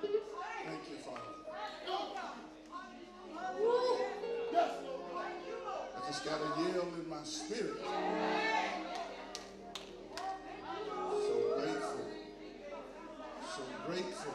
[0.00, 0.12] Thank
[0.90, 1.20] you, Father.
[5.96, 7.80] I just got a yell in my spirit.
[11.10, 12.06] So grateful.
[13.56, 14.34] So grateful.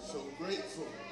[0.00, 1.07] So grateful.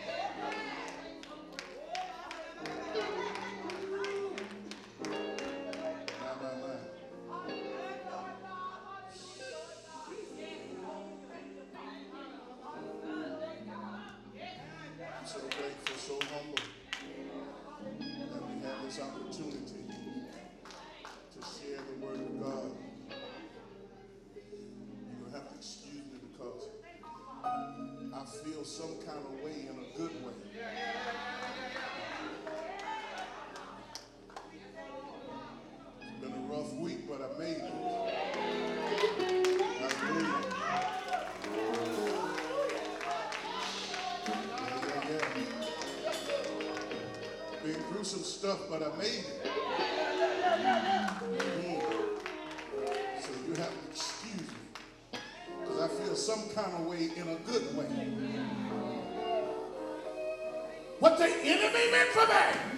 [48.47, 49.43] Stuff, but I made it.
[53.21, 55.19] So you have to excuse me.
[55.61, 57.87] Because I feel some kind of way in a good way.
[61.01, 62.76] What the enemy meant for bad.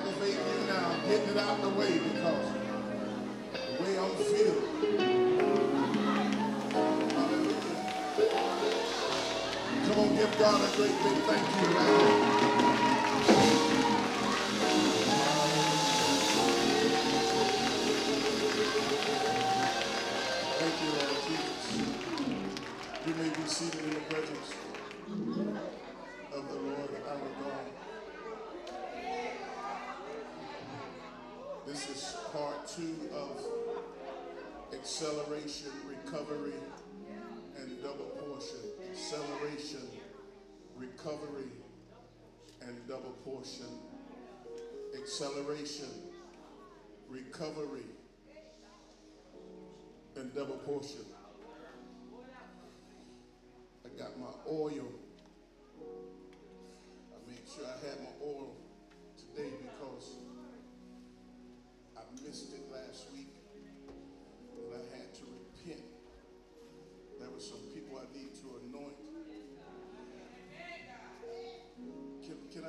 [0.00, 0.96] I'm aggravating now.
[1.08, 2.52] Getting it out of the way because
[3.52, 4.86] the way I'm feeling.
[9.86, 12.69] Come on, give God a great big thank you.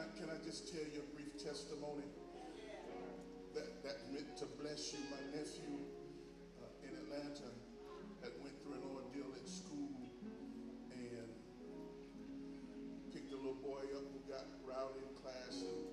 [0.01, 2.09] I, can I just tell you a brief testimony
[3.53, 4.99] that, that meant to bless you?
[5.13, 5.77] My nephew
[6.57, 7.53] uh, in Atlanta
[8.25, 9.93] that went through an ordeal at school
[10.89, 11.29] and
[13.13, 15.85] picked a little boy up who got rowdy in class and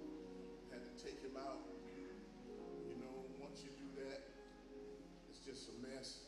[0.73, 1.69] had to take him out.
[2.89, 4.25] You know, once you do that,
[5.29, 6.25] it's just a mess.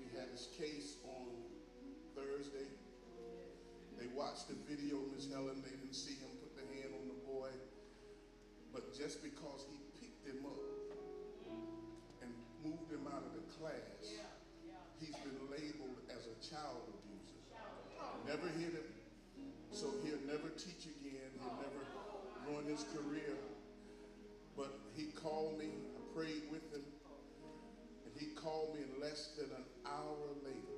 [0.00, 1.28] He had his case on
[2.16, 2.72] Thursday.
[3.98, 5.58] They watched the video, Miss Helen.
[5.58, 7.50] They didn't see him put the hand on the boy.
[8.72, 10.58] But just because he picked him up
[12.18, 12.30] and
[12.66, 14.18] moved him out of the class,
[14.98, 17.38] he's been labeled as a child abuser.
[18.26, 18.90] Never hit him,
[19.70, 21.30] so he'll never teach again.
[21.38, 21.82] He'll never
[22.50, 23.38] ruin his career.
[24.56, 26.82] But he called me, I prayed with him,
[28.02, 30.74] and he called me less than an hour later.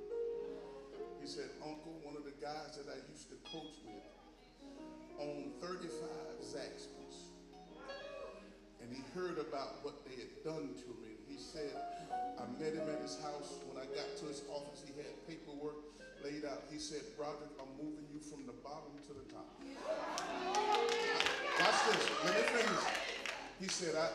[1.23, 4.05] He said, Uncle, one of the guys that I used to coach with
[5.19, 5.91] owned 35
[6.41, 7.10] Zaxby's.
[8.91, 11.15] And he heard about what they had done to me.
[11.31, 11.71] He said,
[12.11, 13.63] I met him at his house.
[13.71, 15.79] When I got to his office, he had paperwork
[16.27, 16.67] laid out.
[16.75, 19.47] He said, Broderick, I'm moving you from the bottom to the top.
[21.55, 22.03] Watch this.
[22.27, 22.83] Let me finish.
[23.63, 24.11] He said, I,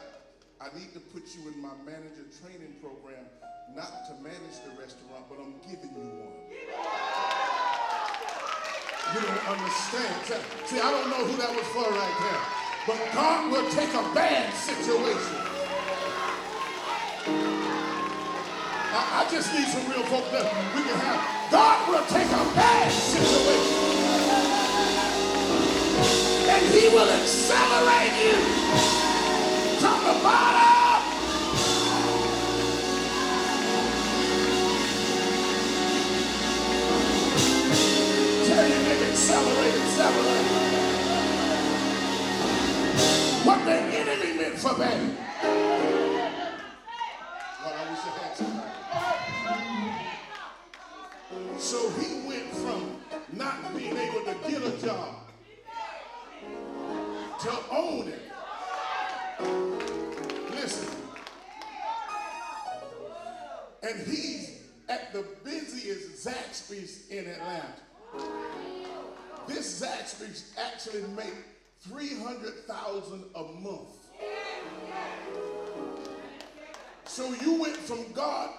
[0.60, 3.32] I need to put you in my manager training program,
[3.80, 6.52] not to manage the restaurant, but I'm giving you one.
[9.08, 10.36] You don't understand.
[10.68, 12.65] See, I don't know who that was for right there.
[12.88, 15.38] But God will take a bad situation.
[18.94, 20.46] I, I just need some real folk that
[20.76, 21.52] we can have.
[21.52, 23.76] God will take a bad situation.
[26.48, 28.38] And he will accelerate you
[29.82, 30.66] from the bottom.
[39.16, 40.95] accelerate, accelerate
[43.46, 45.00] bad.
[47.64, 48.34] Lord, I wish I had.
[51.60, 52.82] So he went from
[53.34, 55.16] not being able to get a job
[57.42, 58.22] to own it.
[60.52, 60.96] Listen.
[63.84, 67.82] And he's at the busiest Zaxby's in Atlanta.
[69.48, 71.36] This Zaxby's actually make
[71.90, 73.90] 300,000 a month.
[77.06, 78.50] So you went from God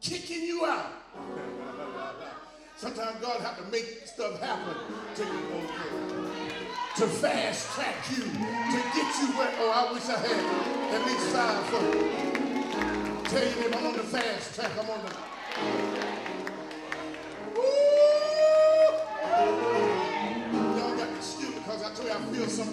[0.00, 0.92] kicking you out.
[2.76, 4.74] Sometimes God have to make stuff happen
[5.14, 5.66] to you
[6.96, 11.26] to fast track you, to get you where, oh, I wish I had at least
[11.28, 11.92] five foot.
[13.30, 16.15] Tell you that I'm on the fast track, I'm on the.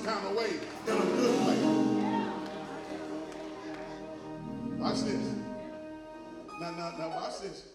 [0.03, 0.49] Kind of way
[0.87, 1.57] in a good way.
[4.77, 5.35] Watch this.
[6.59, 7.67] Now, now, now, watch this.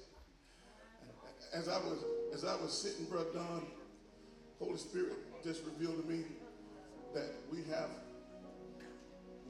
[1.55, 2.05] As I was,
[2.35, 3.67] as I was sitting, Brother Don,
[4.59, 6.25] Holy Spirit just revealed to me
[7.15, 7.89] that we have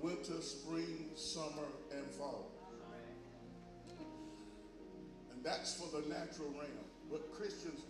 [0.00, 2.52] winter, spring, summer, and fall.
[5.32, 6.86] And that's for the natural realm.
[7.10, 7.80] But Christians,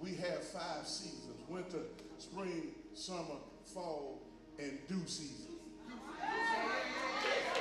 [0.00, 1.80] we have five seasons winter,
[2.18, 4.25] spring, summer, fall,
[4.58, 5.52] and due season.
[5.86, 5.92] You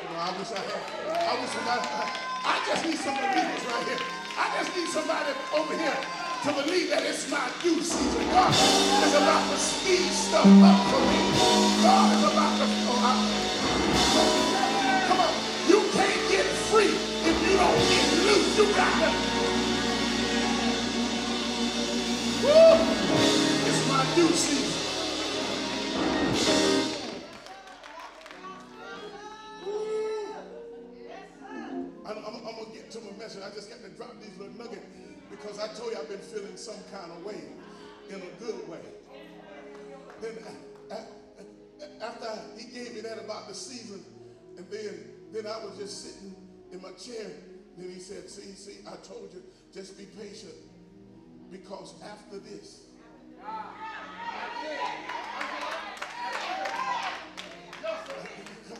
[0.07, 0.79] know, I wish I had,
[1.11, 3.99] I wish somebody, I just need some believers right here.
[4.39, 5.99] I just need somebody over here
[6.43, 8.23] to believe that it's my due season.
[8.31, 11.19] God is about to speed stuff up for me.
[11.83, 13.19] God is about to, oh, I,
[15.11, 15.33] come on,
[15.67, 18.55] you can't get free if you don't get loose.
[18.55, 19.11] You got to,
[22.39, 22.79] woo,
[23.67, 24.74] it's my due season.
[35.55, 37.41] Because I told you I've been feeling some kind of way
[38.09, 38.79] in a good way.
[40.21, 40.37] Then
[40.91, 44.03] uh, uh, after he gave me that about the season,
[44.57, 46.35] and then then I was just sitting
[46.71, 47.31] in my chair.
[47.77, 49.43] Then he said, "See, see, I told you,
[49.73, 50.53] just be patient,
[51.51, 52.81] because after this."
[53.41, 53.51] Come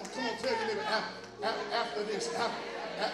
[0.01, 3.07] on, come on, tell neighbor, after, after this, after,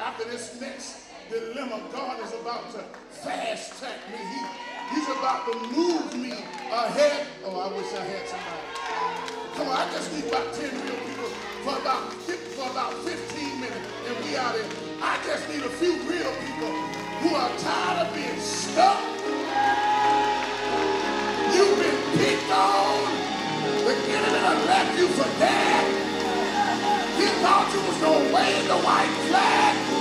[0.00, 1.80] after this next dilemma.
[1.92, 2.82] God is about to
[3.22, 4.18] fast track me.
[4.18, 4.40] He,
[4.94, 6.32] he's about to move me
[6.66, 7.26] ahead.
[7.44, 8.66] Oh, I wish I had somebody.
[9.54, 11.30] Come on, I just need about 10 real people
[11.62, 12.12] for about,
[12.58, 14.66] for about 15 minutes and we out here.
[15.00, 16.74] I just need a few real people
[17.22, 18.98] who are tired of being stuck.
[21.54, 23.06] You've been picked on.
[23.86, 25.86] The enemy done left you for dead.
[27.22, 29.99] He thought you was to wave the white flag.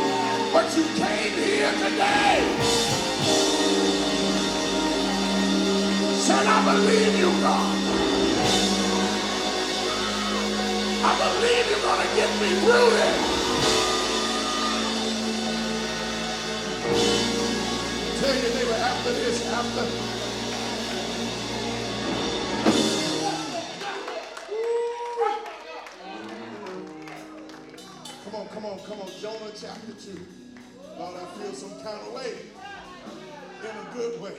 [0.52, 2.42] But you came here today.
[6.18, 7.78] Said, I believe you, God.
[11.02, 13.40] I believe you're going to get me through this.
[18.20, 19.86] Tell your neighbor after this, after.
[28.26, 29.08] Come on, come on, come on.
[29.22, 30.39] Jonah chapter 2.
[31.00, 32.34] Lord, I feel some kind of way
[33.64, 34.34] in a good way.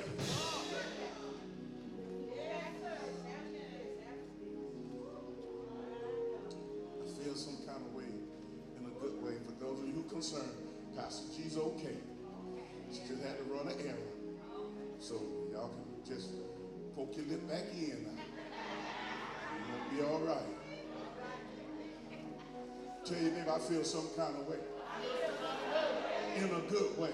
[7.01, 8.05] I feel some kind of way
[8.77, 9.37] in a good way.
[9.47, 10.53] For those of you concerned,
[10.95, 11.97] Pastor G's okay.
[12.93, 14.37] She just had to run an errand.
[14.99, 15.15] So
[15.51, 16.29] y'all can just
[16.95, 18.23] poke your lip back in now.
[19.97, 20.51] You'll be all right.
[23.07, 24.59] Tell your neighbor, I feel some kind of way
[26.37, 27.11] in a good way.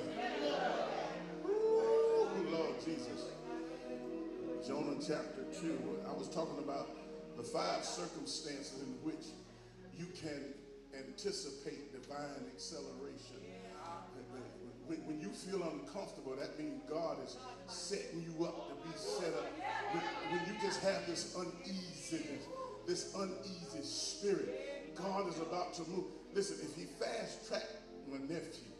[1.46, 3.26] Ooh, Lord Jesus.
[4.66, 6.00] Jonah chapter 2.
[6.08, 6.90] I was talking about
[7.36, 9.26] the five circumstances in which
[9.96, 10.54] you can
[10.96, 13.36] anticipate divine acceleration.
[14.86, 19.50] When, you feel uncomfortable, that means God is setting you up to be set up.
[19.92, 22.44] When, when you just have this uneasiness,
[22.86, 26.04] this uneasy spirit, God is about to move.
[26.32, 27.66] Listen, if he fast tracked
[28.08, 28.75] my nephew,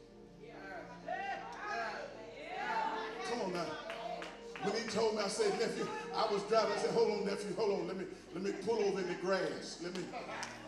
[4.66, 6.72] When he told me, I said, nephew, I was driving.
[6.72, 7.86] I said, hold on, nephew, hold on.
[7.86, 8.04] Let me
[8.34, 9.78] let me pull over in the grass.
[9.80, 10.02] Let me.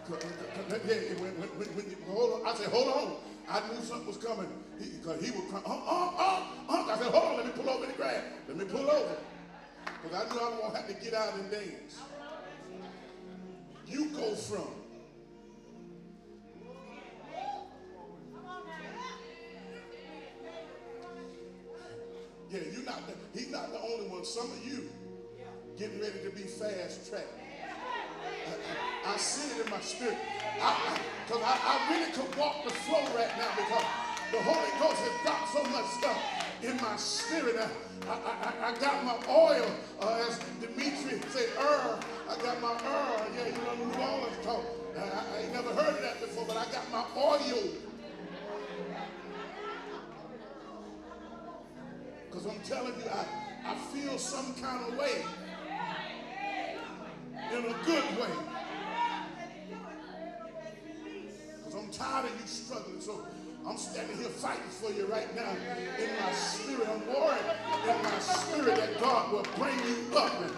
[0.09, 2.47] Yeah, when, when, when, you, hold on.
[2.47, 3.17] I said, hold on.
[3.51, 4.47] I knew something was coming.
[4.79, 5.63] He, cause he would come.
[5.67, 6.95] Uh, uh, uh, uh.
[6.95, 7.37] I said, hold on.
[7.39, 8.23] Let me pull over in the grass.
[8.47, 9.17] Let me pull over.
[9.85, 11.99] Because I knew I was going to have to get out and dance.
[13.89, 14.78] You go from
[22.51, 24.25] Yeah, you're not the, he's not the only one.
[24.25, 24.89] Some of you
[25.77, 27.29] getting ready to be fast tracked.
[28.25, 30.17] I, I, I see it in my spirit.
[31.27, 33.85] Because I, I, I, really could walk the flow right now because
[34.33, 36.19] the Holy Ghost has got so much stuff
[36.63, 37.57] in my spirit.
[38.09, 42.01] I, I, I got my oil, uh, as Dimitri said, er.
[42.29, 43.27] I got my er.
[43.37, 44.65] Yeah, you know, New Orleans talk.
[44.97, 47.88] I, I ain't never heard of that before, but I got my oil.
[52.31, 55.23] Because I'm telling you, I, I feel some kind of way
[57.53, 58.31] in a good way.
[61.57, 63.01] Because I'm tired of you struggling.
[63.01, 63.27] So
[63.67, 66.89] I'm standing here fighting for you right now in my spirit.
[66.89, 67.45] I'm worried
[67.83, 70.53] in my spirit that God will bring you up and,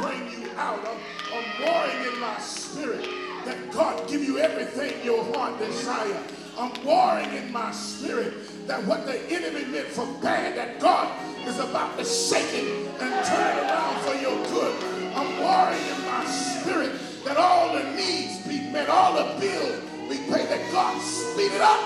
[0.00, 0.80] bring you out.
[0.86, 0.98] I'm,
[1.34, 3.06] I'm worrying in my spirit
[3.44, 6.22] that God give you everything your heart desire.
[6.58, 8.32] I'm worrying in my spirit
[8.66, 10.45] that what the enemy meant for bad,
[11.56, 14.74] is about to shake it and turn it around for your good.
[15.14, 16.92] I'm worrying in my spirit
[17.24, 21.60] that all the needs be met, all the bills we pay, that God speed it
[21.60, 21.80] up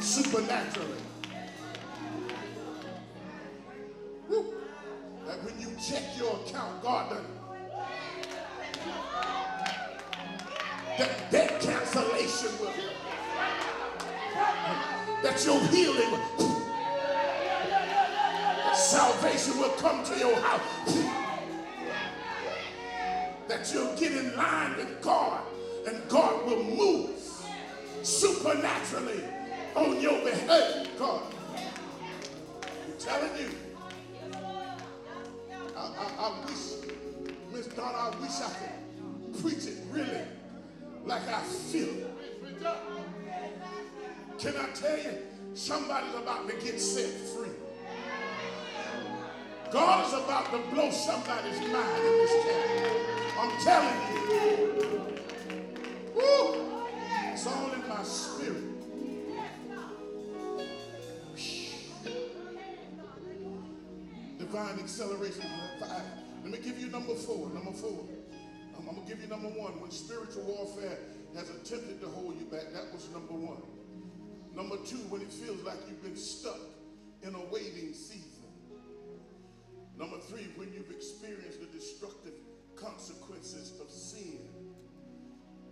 [0.00, 1.02] supernaturally.
[4.28, 4.54] Woo.
[5.26, 7.26] That when you check your account, God done.
[10.98, 12.72] That debt cancellation will.
[15.22, 16.51] That your healing will
[18.92, 20.60] salvation will come to your house.
[23.48, 25.40] That you'll get in line with God
[25.86, 27.10] and God will move
[28.02, 29.24] supernaturally
[29.74, 30.86] on your behalf.
[30.98, 31.22] God,
[32.60, 33.50] I'm telling you.
[35.74, 36.64] I, I, I wish,
[37.50, 40.26] Miss Donna, I wish I could preach it really
[41.06, 42.10] like I feel it.
[44.38, 45.18] Can I tell you,
[45.54, 47.51] somebody's about to get set free.
[49.72, 53.00] God is about to blow somebody's mind in this town.
[53.38, 55.16] I'm telling you.
[56.14, 56.82] Woo!
[57.32, 58.64] It's all in my spirit.
[64.38, 65.46] Divine acceleration.
[65.80, 66.02] Five.
[66.42, 67.48] Let me give you number four.
[67.48, 68.06] Number four.
[68.76, 69.80] I'm, I'm going to give you number one.
[69.80, 70.98] When spiritual warfare
[71.34, 73.62] has attempted to hold you back, that was number one.
[74.54, 76.60] Number two, when it feels like you've been stuck
[77.22, 78.31] in a waiting season.
[80.02, 82.32] Number three, when you've experienced the destructive
[82.74, 84.48] consequences of sin.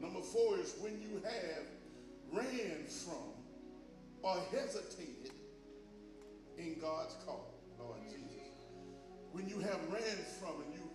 [0.01, 1.67] Number four is when you have
[2.33, 3.35] ran from
[4.23, 5.33] or hesitated
[6.57, 8.55] in God's call, Lord Jesus.
[9.33, 10.89] When you have ran from and you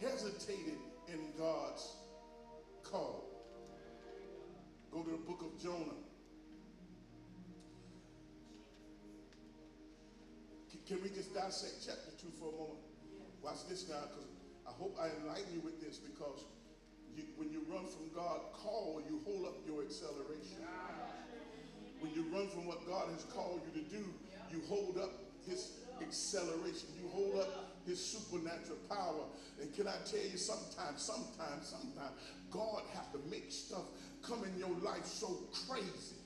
[0.00, 0.78] hesitated
[1.08, 1.94] in God's
[2.82, 3.28] call.
[4.90, 6.07] Go to the book of Jonah.
[10.88, 12.80] Can we just dissect chapter 2 for a moment?
[13.44, 14.24] Watch this now, because
[14.64, 16.48] I hope I enlighten you with this, because
[17.14, 20.64] you, when you run from God call, you hold up your acceleration.
[22.00, 24.02] When you run from what God has called you to do,
[24.50, 25.12] you hold up
[25.46, 26.88] his acceleration.
[26.96, 29.28] You hold up his supernatural power.
[29.60, 32.16] And can I tell you, sometimes, sometimes, sometimes,
[32.50, 33.84] God have to make stuff
[34.22, 35.36] come in your life so
[35.68, 36.16] crazy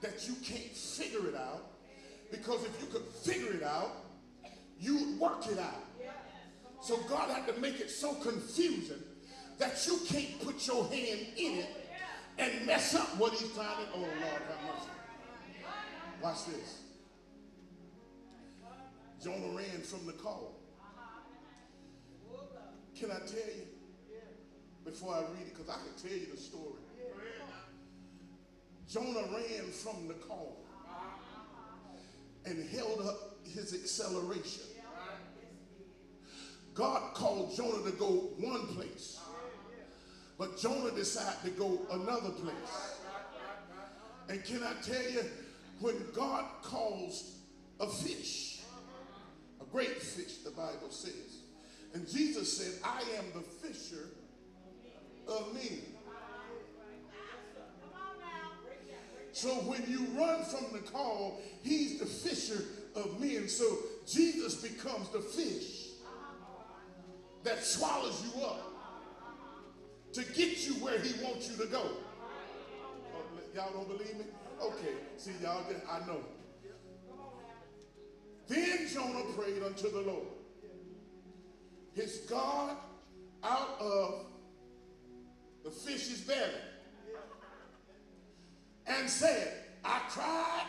[0.00, 1.71] that you can't figure it out
[2.32, 3.92] because if you could figure it out,
[4.80, 5.84] you would work it out.
[6.80, 9.02] So God had to make it so confusing
[9.58, 11.68] that you can't put your hand in it
[12.38, 13.92] and mess up what he's trying to.
[13.94, 14.90] Oh, Lord, have mercy.
[16.20, 16.78] Watch this.
[19.22, 20.58] Jonah ran from the call.
[22.98, 23.66] Can I tell you
[24.84, 25.54] before I read it?
[25.54, 26.80] Because I can tell you the story.
[28.88, 30.61] Jonah ran from the call
[32.44, 34.64] and held up his acceleration.
[36.74, 39.20] God called Jonah to go one place,
[40.38, 42.98] but Jonah decided to go another place.
[44.28, 45.24] And can I tell you,
[45.80, 47.36] when God calls
[47.80, 48.60] a fish,
[49.60, 51.42] a great fish, the Bible says,
[51.94, 54.08] and Jesus said, I am the fisher
[55.28, 55.80] of men.
[59.32, 63.48] So when you run from the call, he's the fisher of men.
[63.48, 63.64] So
[64.06, 65.88] Jesus becomes the fish
[67.42, 68.60] that swallows you up
[70.12, 71.82] to get you where he wants you to go.
[73.54, 74.24] Y'all don't believe me?
[74.62, 74.94] Okay.
[75.16, 76.20] See, y'all, I know.
[78.48, 80.26] Then Jonah prayed unto the Lord,
[81.94, 82.76] his God
[83.42, 84.26] out of
[85.64, 86.52] the fish's belly
[88.86, 90.66] and said, I cried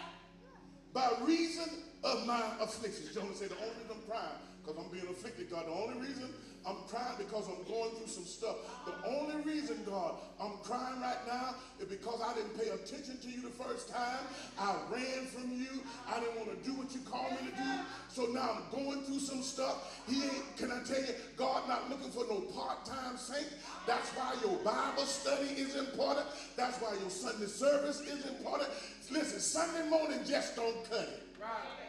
[0.93, 1.69] by reason
[2.03, 3.05] of my affliction.
[3.13, 5.67] Jonah said, the only reason I'm crying, because I'm being afflicted, God.
[5.67, 6.29] The only reason
[6.65, 8.55] I'm crying because I'm going through some stuff.
[8.85, 13.27] The only reason, God, I'm crying right now is because I didn't pay attention to
[13.27, 14.23] you the first time.
[14.57, 15.83] I ran from you.
[16.07, 17.71] I didn't want to do what you called me to do.
[18.09, 20.03] So now I'm going through some stuff.
[20.07, 23.47] He ain't, can I tell you, God not looking for no part-time saint.
[23.85, 26.27] That's why your Bible study is important.
[26.55, 28.69] That's why your Sunday service is important.
[29.11, 31.23] Listen, Sunday morning just don't cut it.
[31.41, 31.83] Right.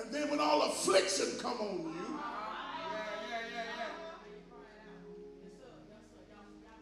[0.00, 2.09] And then when all affliction come on you,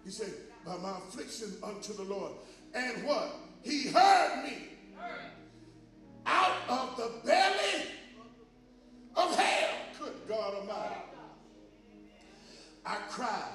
[0.08, 0.32] he said,
[0.64, 2.32] by my affliction unto the Lord.
[2.72, 3.28] And what?
[3.60, 4.68] He heard me
[6.24, 7.84] out of the belly
[9.14, 9.70] of hell.
[10.00, 10.94] Good God Almighty.
[12.86, 13.52] I cried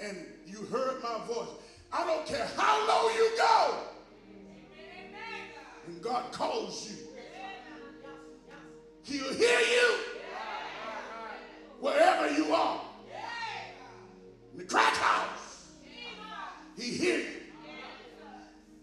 [0.00, 1.50] and you heard my voice.
[1.92, 3.74] I don't care how low you go.
[5.84, 6.96] When God calls you,
[9.02, 9.98] He'll hear you
[11.80, 12.80] wherever you are.
[14.52, 15.39] In the crack house,
[16.80, 17.26] He hear you.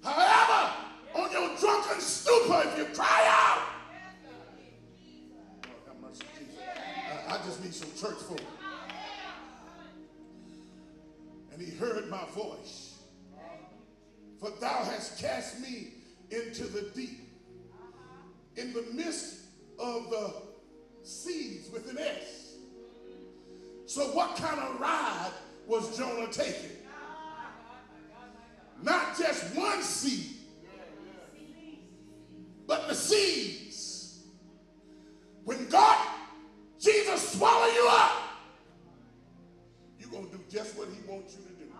[0.04, 0.72] However,
[1.16, 3.62] on your drunken stupor, if you cry out,
[7.28, 8.40] I, I just need some church folk.
[11.52, 13.00] And he heard my voice.
[14.40, 15.94] For thou hast cast me
[16.30, 17.20] into the deep.
[18.58, 19.38] In the midst
[19.80, 20.34] of the
[21.02, 22.54] seas with an S.
[23.88, 25.32] So, what kind of ride
[25.66, 26.77] was Jonah taking?
[28.84, 30.38] Not just one seed,
[32.66, 34.24] but the seeds.
[35.46, 36.06] When God,
[36.80, 38.12] Jesus, swallow you up,
[40.00, 41.72] you're going to do just what He wants you to do.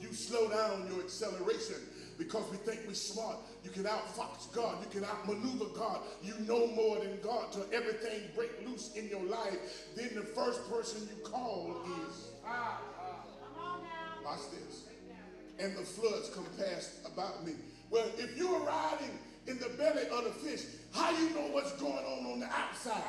[0.00, 1.76] You slow down your acceleration
[2.16, 3.36] because we think we're smart.
[3.64, 4.78] You can outfox God.
[4.82, 6.00] You can outmaneuver God.
[6.22, 9.86] You know more than God till everything break loose in your life.
[9.96, 12.28] Then the first person you call is.
[14.24, 14.87] Watch this.
[15.58, 17.52] And the floods come past about me.
[17.90, 21.72] Well, if you are riding in the belly of the fish, how you know what's
[21.72, 23.02] going on on the outside?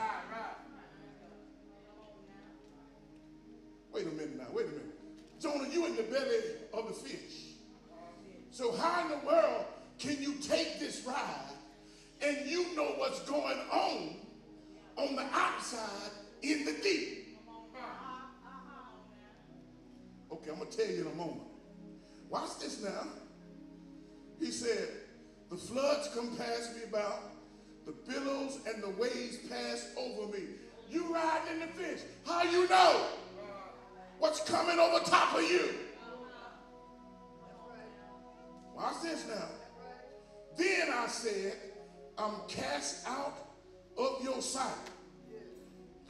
[3.92, 4.48] Wait a minute now.
[4.54, 4.86] Wait a minute.
[5.40, 6.40] Jonah, you in the belly
[6.74, 7.54] of the fish.
[8.52, 9.66] So how in the world
[10.00, 11.54] can you take this ride
[12.22, 14.16] and you know what's going on
[14.96, 17.38] on the outside in the deep?
[20.32, 21.49] Okay, I'm going to tell you in a moment.
[22.30, 23.08] Watch this now.
[24.40, 24.90] He said,
[25.50, 27.22] the floods compassed me about,
[27.86, 30.44] the billows and the waves passed over me.
[30.90, 32.02] You riding in the fish.
[32.26, 33.06] How you know
[34.20, 35.70] what's coming over top of you?
[38.76, 39.48] Watch this now.
[40.56, 41.54] Then I said,
[42.18, 43.34] I'm cast out
[43.98, 44.74] of your sight.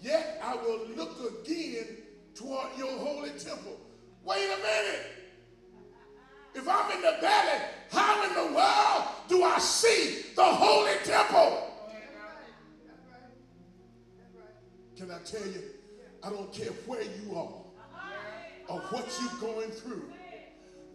[0.01, 1.97] Yet I will look again
[2.35, 3.79] toward your holy temple.
[4.23, 5.18] Wait a minute.
[6.55, 11.65] If I'm in the valley, how in the world do I see the holy temple?
[14.97, 15.63] Can I tell you,
[16.23, 17.53] I don't care where you are
[18.67, 20.11] or what you're going through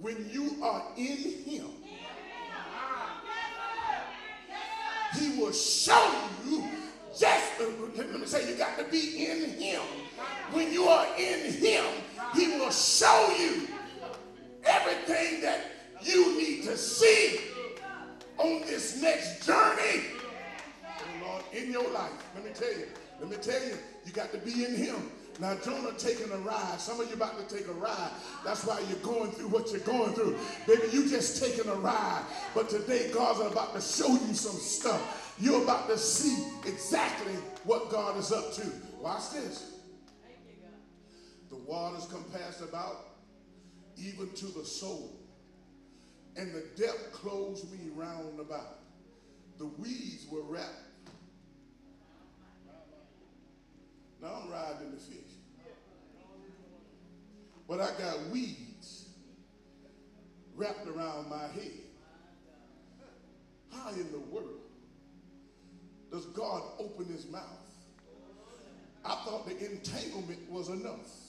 [0.00, 1.66] when you are in him,
[5.18, 6.10] he will show
[6.44, 6.64] you
[7.18, 9.80] just, uh, uh, let me say, you got to be in him.
[10.50, 11.84] When you are in him,
[12.34, 13.68] he will show you
[14.86, 15.60] everything that
[16.02, 17.40] you need to see
[18.38, 20.02] on this next journey
[21.22, 22.12] Lord, in your life.
[22.34, 22.86] Let me tell you,
[23.20, 25.10] let me tell you, you got to be in him.
[25.40, 26.80] Now, Jonah taking a ride.
[26.80, 28.10] Some of you about to take a ride.
[28.44, 30.38] That's why you're going through what you're going through.
[30.66, 32.22] Baby, you just taking a ride.
[32.54, 35.34] But today, God's about to show you some stuff.
[35.40, 37.32] You're about to see exactly
[37.64, 38.62] what God is up to.
[39.00, 39.72] Watch this.
[41.50, 43.13] The waters come past about
[43.96, 45.20] even to the soul,
[46.36, 48.78] and the depth closed me round about.
[49.58, 50.84] The weeds were wrapped
[54.24, 55.18] Now I'm riding the fish.
[57.68, 59.08] But I got weeds
[60.56, 61.72] wrapped around my head.
[63.70, 64.60] How in the world
[66.10, 67.42] does God open his mouth?
[69.04, 71.23] I thought the entanglement was enough.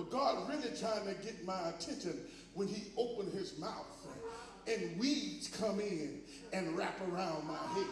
[0.00, 2.20] But God really trying to get my attention
[2.54, 3.86] when he opened his mouth
[4.66, 6.22] and weeds come in
[6.54, 7.86] and wrap around my head.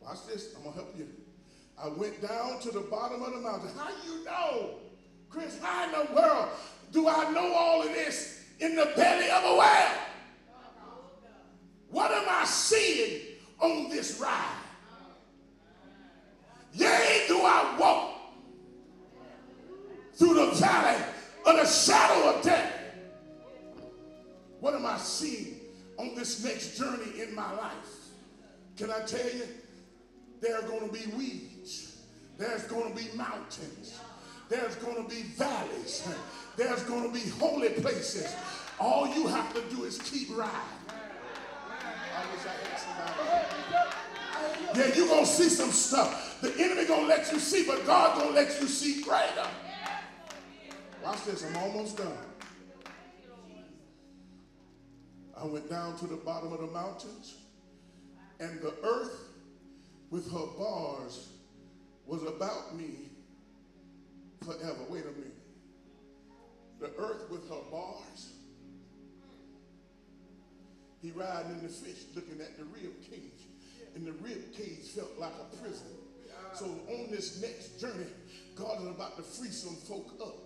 [0.00, 0.54] Watch this.
[0.56, 1.08] I'm going to help you.
[1.78, 3.68] I went down to the bottom of the mountain.
[3.76, 4.78] How do you know?
[5.28, 6.48] Chris, how in the world
[6.92, 9.98] do I know all of this in the belly of a whale.
[11.90, 13.20] What am I seeing
[13.60, 14.65] on this ride?
[16.76, 18.16] Yea, do I walk
[20.16, 21.02] through the valley
[21.44, 22.72] of the shadow of death.
[24.60, 25.60] What am I seeing
[25.98, 28.10] on this next journey in my life?
[28.76, 29.46] Can I tell you?
[30.40, 32.02] There are going to be weeds.
[32.38, 33.98] There's going to be mountains.
[34.48, 36.06] There's going to be valleys.
[36.56, 38.34] There's going to be holy places.
[38.78, 40.52] All you have to do is keep riding.
[40.88, 43.45] I wish I had somebody.
[44.76, 46.38] Yeah, you're going to see some stuff.
[46.42, 49.48] The enemy going to let you see, but God going to let you see greater.
[51.02, 52.12] Watch this, I'm almost done.
[55.34, 57.36] I went down to the bottom of the mountains,
[58.38, 59.18] and the earth
[60.10, 61.28] with her bars
[62.06, 63.10] was about me
[64.44, 64.80] forever.
[64.90, 65.32] Wait a minute.
[66.80, 68.32] The earth with her bars.
[71.00, 73.45] He riding in the fish looking at the real cage.
[73.96, 75.86] And the rib cage felt like a prison.
[76.54, 78.06] So on this next journey,
[78.54, 80.36] God is about to free some folk up.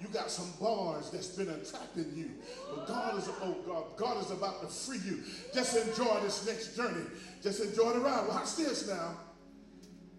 [0.00, 2.30] You got some bars that's been entrapping you.
[2.68, 5.22] But God is, oh God, God is about to free you.
[5.54, 7.04] Just enjoy this next journey.
[7.40, 8.26] Just enjoy the ride.
[8.28, 9.16] Watch this now.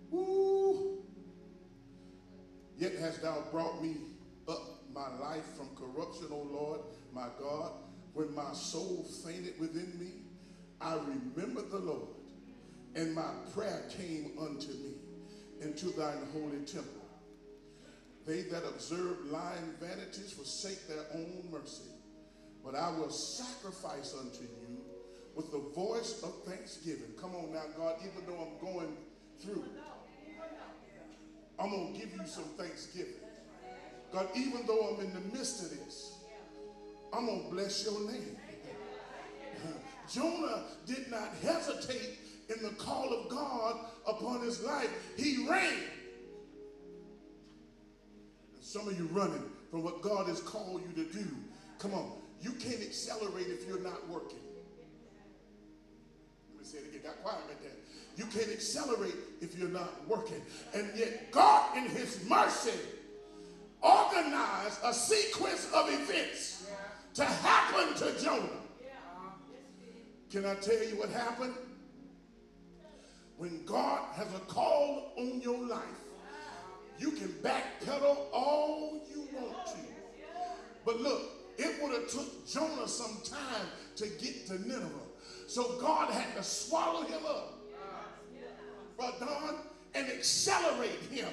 [0.09, 1.03] Woo.
[2.77, 3.97] Yet hast thou brought me
[4.47, 6.79] up my life from corruption, O Lord,
[7.13, 7.71] my God.
[8.13, 10.24] When my soul fainted within me,
[10.81, 12.09] I remembered the Lord,
[12.95, 14.93] and my prayer came unto me
[15.61, 16.91] into thine holy temple.
[18.25, 21.89] They that observe lying vanities forsake their own mercy.
[22.63, 24.81] But I will sacrifice unto you
[25.35, 27.13] with the voice of thanksgiving.
[27.19, 28.97] Come on now, God, even though I'm going
[29.39, 29.65] through,
[31.59, 33.13] I'm going to give you some thanksgiving.
[34.11, 36.15] God, even though I'm in the midst of this,
[37.13, 38.37] I'm going to bless your name.
[40.09, 44.89] Jonah did not hesitate in the call of God upon his life.
[45.17, 45.73] He ran.
[48.53, 51.25] And Some of you running from what God has called you to do.
[51.79, 52.11] Come on.
[52.41, 54.39] You can't accelerate if you're not working.
[56.51, 57.01] Let me say it again.
[57.03, 57.71] Got quiet right there.
[58.17, 60.41] You can't accelerate if you're not working.
[60.73, 62.77] And yet God in his mercy
[63.81, 66.67] organized a sequence of events
[67.15, 68.64] to happen to Jonah.
[70.35, 71.53] Can I tell you what happened?
[73.37, 75.79] When God has a call on your life,
[76.99, 79.77] you can backpedal all you want to.
[80.83, 81.21] But look,
[81.57, 84.89] it would have took Jonah some time to get to Nineveh.
[85.47, 87.53] So God had to swallow him up,
[88.97, 89.55] Brother Don,
[89.93, 91.29] and accelerate him.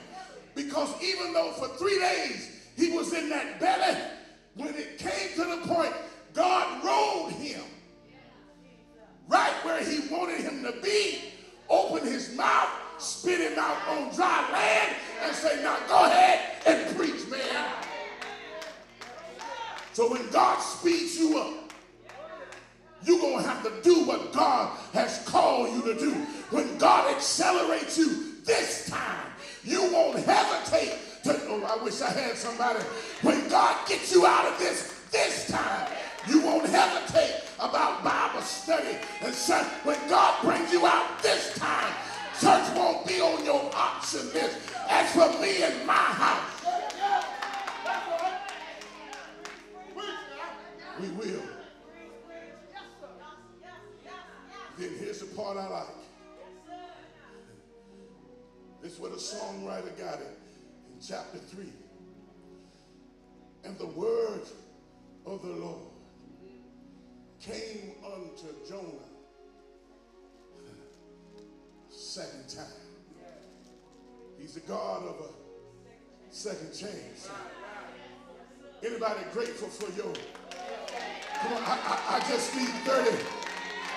[0.54, 4.00] Because even though for three days he was in that belly,
[4.54, 5.92] when it came to the point,
[6.34, 7.62] God rolled him
[9.28, 11.32] right where he wanted him to be,
[11.68, 16.96] open his mouth, spit him out on dry land, and say, now go ahead and
[16.96, 17.66] preach, man.
[19.92, 21.72] So when God speeds you up,
[23.04, 26.12] you're going to have to do what God has called you to do.
[26.50, 29.26] When God accelerates you this time,
[29.64, 32.80] you won't hesitate to, oh, I wish I had somebody.
[33.22, 35.88] When God gets you out of this this time,
[36.28, 39.66] you won't hesitate about Bible study and such.
[39.84, 41.92] When God brings you out this time,
[42.40, 44.58] church won't be on your option list.
[44.88, 46.64] As for me and my house,
[51.00, 51.42] we will.
[54.78, 55.86] Then here's the part I like.
[58.82, 60.38] This is where the songwriter got it
[60.92, 61.66] in chapter 3.
[63.64, 64.42] And the word
[65.24, 65.91] of the Lord
[67.42, 69.12] came unto Jonah
[71.90, 72.66] second time.
[74.38, 77.28] He's the God of a second chance.
[78.84, 80.12] Anybody grateful for your?
[81.40, 83.16] Come on, I, I, I just need 30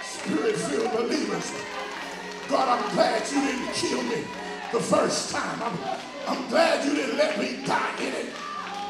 [0.02, 1.52] spirit-filled believers.
[2.50, 4.24] God, I'm glad you didn't kill me
[4.72, 5.62] the first time.
[5.62, 5.78] I'm,
[6.28, 8.26] I'm glad you didn't let me die in it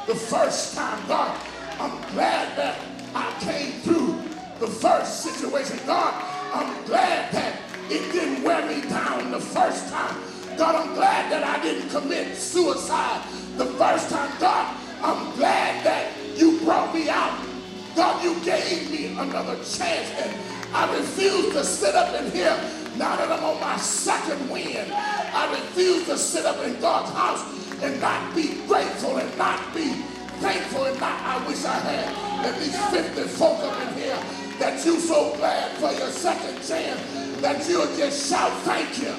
[0.07, 1.07] the first time.
[1.07, 1.39] God,
[1.79, 2.79] I'm glad that
[3.13, 4.24] I came through
[4.59, 5.79] the first situation.
[5.85, 6.13] God,
[6.53, 10.21] I'm glad that it didn't wear me down the first time.
[10.57, 13.21] God, I'm glad that I didn't commit suicide
[13.57, 14.31] the first time.
[14.39, 17.37] God, I'm glad that you brought me out.
[17.95, 20.09] God, you gave me another chance.
[20.17, 20.35] And
[20.73, 22.57] I refuse to sit up in here
[22.97, 24.91] now that I'm on my second wind.
[24.91, 27.43] I refuse to sit up in God's house
[27.83, 29.91] and not be grateful and not be
[30.39, 33.94] thankful and not I wish I had at least 50 folk up in
[34.59, 37.01] that you so glad for your second chance
[37.41, 39.13] that you'll just shout thank you.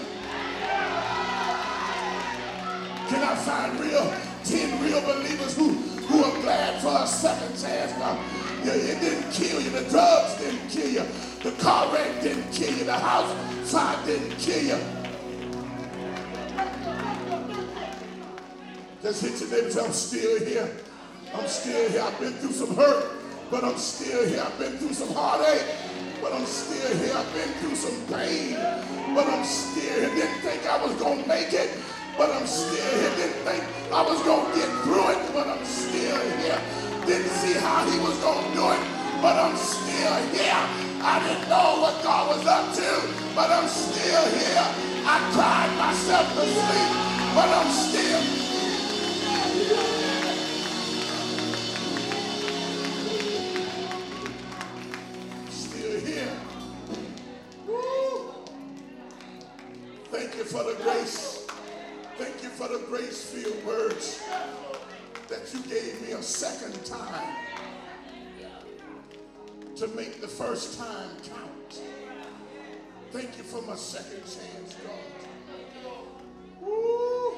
[3.09, 4.13] Can I find real
[4.45, 5.75] 10 real believers who,
[6.09, 7.93] who are glad for a second chance?
[7.99, 8.19] Now,
[8.65, 9.71] it didn't kill you.
[9.71, 11.03] The drugs didn't kill you.
[11.43, 12.85] The car wreck didn't kill you.
[12.85, 13.33] The house
[13.71, 14.79] fire didn't kill you.
[19.03, 20.77] Just hit your neighbor I'm still here.
[21.33, 22.03] I'm still here.
[22.03, 23.16] I've been through some hurt,
[23.51, 24.43] but I'm still here.
[24.43, 25.65] I've been through some heartache,
[26.21, 27.15] but I'm still here.
[27.15, 28.55] I've been through some pain,
[29.15, 30.11] but I'm still here.
[30.15, 31.71] Didn't think I was going to make it,
[32.19, 33.11] but I'm still here.
[33.17, 36.61] Didn't think I was going to get through it, but I'm still here.
[37.07, 38.83] Didn't see how he was going to do it,
[39.23, 40.63] but I'm still here.
[41.07, 42.91] I didn't know what God was up to,
[43.35, 44.67] but I'm still here.
[45.07, 46.91] I cried myself to sleep,
[47.31, 48.46] but I'm still
[56.07, 56.39] Here.
[57.67, 58.33] Woo.
[60.13, 61.49] Thank you for the grace.
[62.17, 64.23] Thank you for the grace-filled words
[65.29, 67.37] that you gave me a second time
[69.75, 71.81] to make the first time count.
[73.11, 75.91] Thank you for my second chance, God.
[76.61, 77.33] Woo.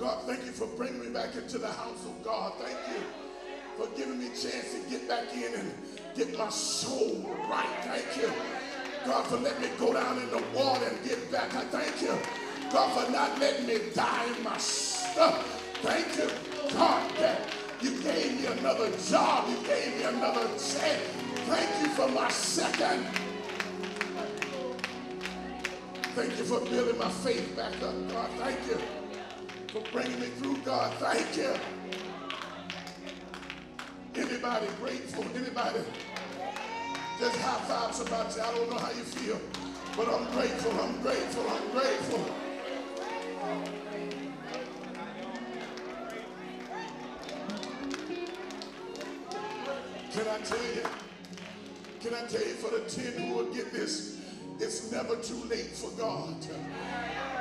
[0.00, 2.54] God, thank you for bringing me back into the house of God.
[2.58, 3.29] Thank you
[3.80, 5.72] for giving me a chance to get back in and
[6.14, 7.66] get my soul right.
[7.84, 8.30] Thank you.
[9.06, 11.54] God, for letting me go down in the water and get back.
[11.54, 12.14] I thank you.
[12.70, 15.78] God, for not letting me die in my stuff.
[15.80, 16.28] Thank you,
[16.74, 17.48] God, that
[17.80, 19.48] you gave me another job.
[19.48, 21.02] You gave me another chance.
[21.48, 23.06] Thank you for my second.
[26.14, 28.30] Thank you for building my faith back up, God.
[28.36, 28.78] Thank you
[29.68, 30.92] for bringing me through, God.
[30.98, 31.54] Thank you.
[34.14, 35.24] Anybody grateful?
[35.34, 35.80] Anybody
[37.20, 39.38] just high five somebody say, I don't know how you feel,
[39.96, 42.24] but I'm grateful, I'm grateful, I'm grateful.
[50.12, 50.82] Can I tell you?
[52.00, 54.18] Can I tell you for the 10 who will get this?
[54.58, 56.34] It's never too late for God.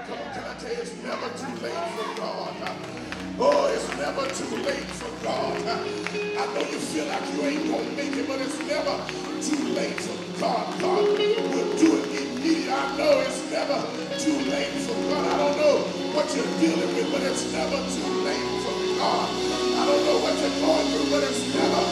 [0.08, 3.29] Come on, can I tell you, it's never too late for God.
[3.42, 5.56] Oh, it's never too late for God.
[5.64, 9.00] I know you feel like you ain't gonna make it, but it's never
[9.40, 10.68] too late for God.
[10.84, 12.68] God will do it immediately.
[12.68, 13.80] I know it's never
[14.20, 15.24] too late for God.
[15.24, 19.28] I don't know what you're dealing with, but it's never too late for God.
[19.32, 21.84] I don't know what you're going through, but it's never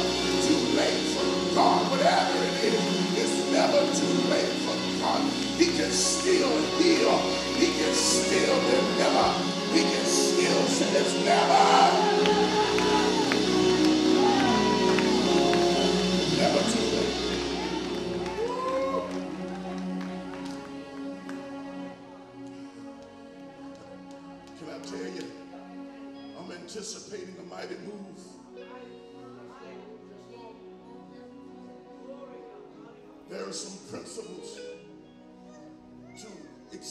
[0.51, 1.79] too late for God.
[1.95, 2.83] Whatever it is,
[3.23, 5.23] it's never too late for God.
[5.55, 7.15] He can still heal.
[7.55, 9.55] He can still deliver.
[9.71, 10.87] He can still say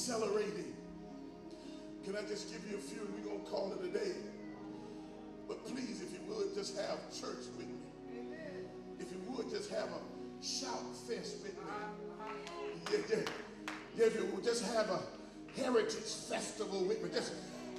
[0.06, 0.72] accelerating.
[2.04, 3.00] Can I just give you a few?
[3.16, 4.12] We're going to call it a day.
[5.48, 7.74] But please, if you would, just have church with me.
[9.00, 11.60] If you would, just have a shout fest with me.
[12.92, 13.22] Yeah, yeah.
[13.96, 15.00] Yeah, if you would, just have a
[15.60, 17.10] heritage festival with me.
[17.12, 17.32] Just,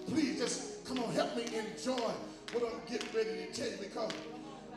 [0.08, 2.12] please, just come on, help me enjoy
[2.52, 4.12] what I'm getting ready to tell you because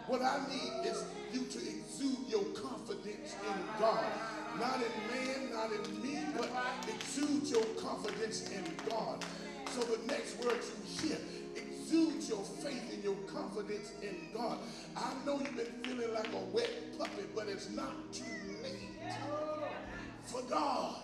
[0.06, 4.04] what I need is you to exude your confidence in God.
[4.58, 6.50] Not in man, not in me, but
[6.88, 9.24] exude your confidence in God.
[9.70, 11.18] So the next word you hear,
[11.54, 14.58] exude your faith and your confidence in God.
[14.96, 18.24] I know you've been feeling like a wet puppy, but it's not too
[18.62, 19.12] late
[20.24, 20.96] for God.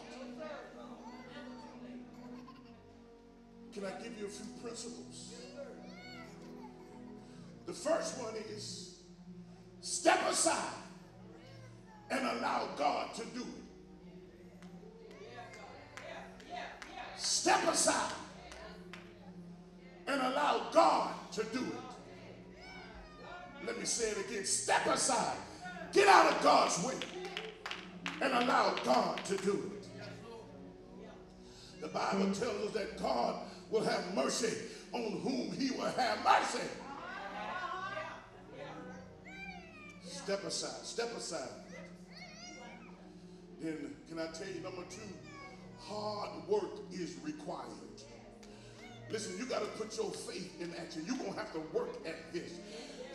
[3.72, 5.34] Can I give you a few principles?
[7.66, 9.00] The first one is
[9.80, 10.85] step aside
[12.10, 13.66] and allow God to do it.
[17.16, 18.12] Step aside
[20.06, 21.80] and allow God to do it.
[23.66, 24.44] Let me say it again.
[24.44, 25.36] Step aside.
[25.92, 26.94] Get out of God's way
[28.20, 29.88] and allow God to do it.
[31.80, 33.36] The Bible tells us that God
[33.70, 34.56] will have mercy
[34.92, 36.66] on whom he will have mercy.
[40.04, 41.48] Step aside, step aside.
[43.60, 45.00] Then, can I tell you, number two,
[45.80, 47.70] hard work is required.
[49.10, 51.04] Listen, you got to put your faith in action.
[51.06, 52.58] You're going to have to work at this.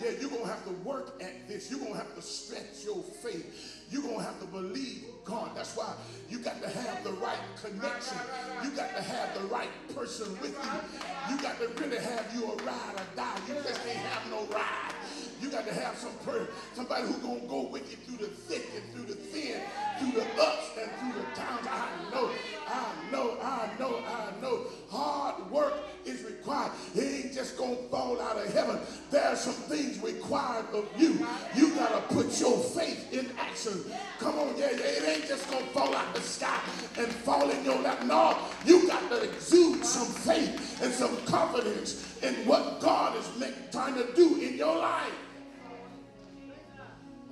[0.01, 1.69] Yeah, you're going to have to work at this.
[1.69, 3.85] You're going to have to stretch your faith.
[3.91, 5.51] You're going to have to believe God.
[5.55, 5.93] That's why
[6.29, 8.17] you got to have the right connection.
[8.63, 11.35] You got to have the right person with you.
[11.35, 13.39] You got to really have you a ride or die.
[13.47, 14.93] You just can't have no ride.
[15.41, 16.47] You got to have some prayer.
[16.73, 19.61] somebody who's going to go with you through the thick and through the thin,
[19.99, 21.67] through the ups and through the downs.
[21.67, 22.31] I know,
[22.67, 24.65] I know, I know, I know.
[24.89, 25.73] Hard work
[26.05, 26.71] is required.
[26.95, 28.79] It ain't just going to fall out of heaven.
[29.09, 31.25] There are some things required of you.
[31.55, 33.83] You got to put your faith in action.
[34.19, 34.69] Come on, yeah.
[34.71, 36.59] It ain't just going to fall out the sky
[36.97, 38.03] and fall in your lap.
[38.05, 43.71] No, you got to exude some faith and some confidence in what God is make,
[43.71, 45.13] trying to do in your life.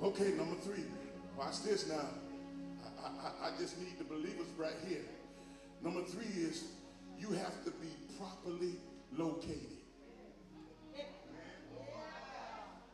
[0.02, 0.84] Okay, number three.
[1.36, 2.06] Watch this now.
[3.02, 5.04] I, I, I just need the believers right here.
[5.82, 6.64] Number three is
[7.18, 7.88] you have to be
[8.20, 8.76] properly
[9.16, 9.78] located.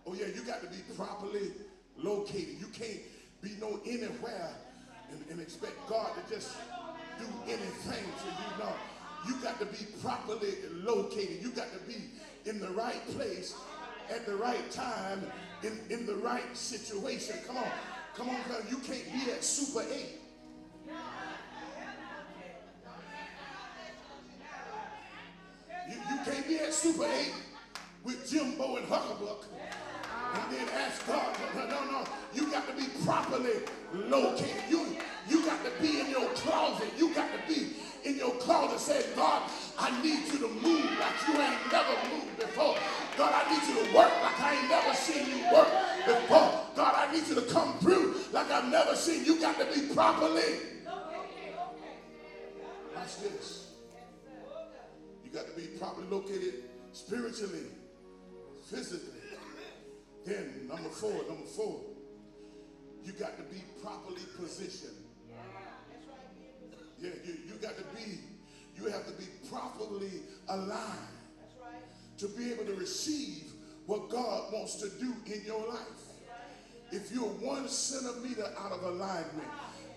[0.07, 1.51] Oh yeah, you got to be properly
[1.97, 2.61] located.
[2.61, 3.01] You can't
[3.43, 4.55] be no anywhere
[5.11, 6.57] and, and expect God to just
[7.19, 8.65] do anything for you.
[8.65, 8.73] No,
[9.27, 11.43] you got to be properly located.
[11.43, 11.97] You got to be
[12.49, 13.57] in the right place
[14.09, 15.27] at the right time
[15.65, 17.37] in, in the right situation.
[17.49, 17.71] Come on.
[18.15, 18.65] Come on, brother.
[18.71, 20.26] You can't be at Super 8.
[25.89, 27.33] You, you can't be at Super 8
[28.05, 29.45] with Jimbo and Huckabuck
[30.35, 31.37] and then ask God.
[31.55, 32.05] No, no, no.
[32.35, 33.61] You got to be properly
[33.93, 34.63] located.
[34.69, 34.97] You,
[35.29, 36.89] you got to be in your closet.
[36.97, 41.17] You got to be in your closet saying, God, I need you to move like
[41.27, 42.77] you ain't never moved before.
[43.17, 45.69] God, I need you to work like I ain't never seen you work
[46.05, 46.61] before.
[46.77, 49.25] God, I need you to come through like I've never seen.
[49.25, 50.61] You got to be properly.
[52.95, 53.66] Watch this.
[55.57, 57.65] Be properly located spiritually,
[58.71, 59.21] physically.
[60.27, 61.81] Then number four, number four,
[63.03, 64.97] you got to be properly positioned.
[67.01, 68.19] Yeah, you, you got to be,
[68.77, 70.11] you have to be properly
[70.49, 71.17] aligned
[72.19, 73.45] to be able to receive
[73.87, 75.79] what God wants to do in your life.
[76.91, 79.49] If you're one centimeter out of alignment,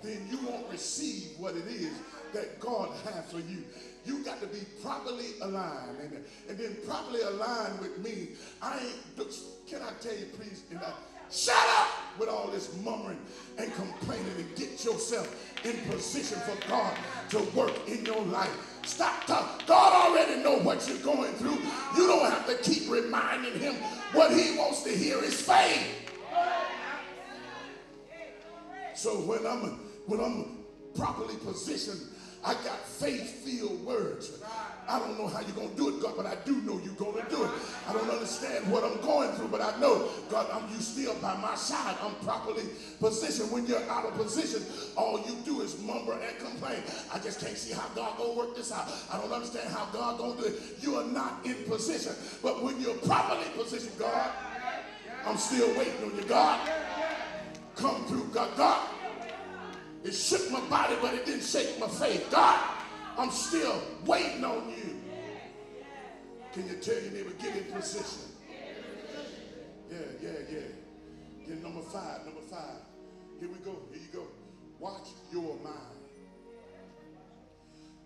[0.03, 1.91] then you won't receive what it is
[2.33, 3.63] that God has for you.
[4.05, 5.97] You got to be properly aligned.
[6.49, 8.29] And, then properly aligned with me.
[8.61, 9.27] I ain't,
[9.67, 10.93] can I tell you please, and I,
[11.31, 13.19] shut up with all this murmuring
[13.57, 16.97] and complaining and get yourself in position for God
[17.29, 18.79] to work in your life.
[18.85, 19.67] Stop talking.
[19.67, 21.57] God already know what you're going through.
[21.95, 23.75] You don't have to keep reminding him
[24.13, 25.95] what he wants to hear is faith.
[28.95, 32.01] So when I'm when I'm properly positioned,
[32.43, 34.39] I got faith-filled words.
[34.87, 36.95] I don't know how you're going to do it, God, but I do know you're
[36.95, 37.51] going to do it.
[37.87, 41.35] I don't understand what I'm going through, but I know, God, I'm you still by
[41.37, 41.95] my side.
[42.01, 42.63] I'm properly
[42.99, 43.51] positioned.
[43.51, 44.63] When you're out of position,
[44.95, 46.81] all you do is mumble and complain.
[47.13, 48.89] I just can't see how God going to work this out.
[49.11, 50.61] I don't understand how God going to do it.
[50.81, 52.13] You are not in position.
[52.41, 54.31] But when you're properly positioned, God,
[55.25, 56.67] I'm still waiting on you, God.
[57.75, 58.49] Come through, God.
[58.57, 58.87] God,
[60.03, 62.27] it shook my body, but it didn't shake my faith.
[62.31, 62.59] God,
[63.17, 65.01] I'm still waiting on you.
[66.53, 68.31] Can you tell your neighbor, get in position?
[69.91, 70.59] Yeah, yeah, yeah.
[71.47, 72.81] Then number five, number five.
[73.39, 74.27] Here we go, here you go.
[74.79, 75.75] Watch your mind.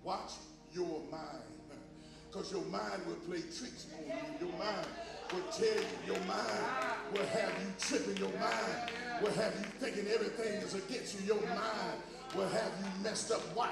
[0.03, 0.34] Watch
[0.73, 1.43] your mind.
[2.29, 4.47] Because your mind will play tricks on you.
[4.47, 4.88] Your mind
[5.33, 6.13] will tell you.
[6.13, 6.63] Your mind
[7.13, 8.17] will have you tripping.
[8.17, 8.91] Your mind
[9.21, 11.35] will have you thinking everything is against you.
[11.35, 11.97] Your mind
[12.35, 13.41] will have you messed up.
[13.55, 13.69] Watch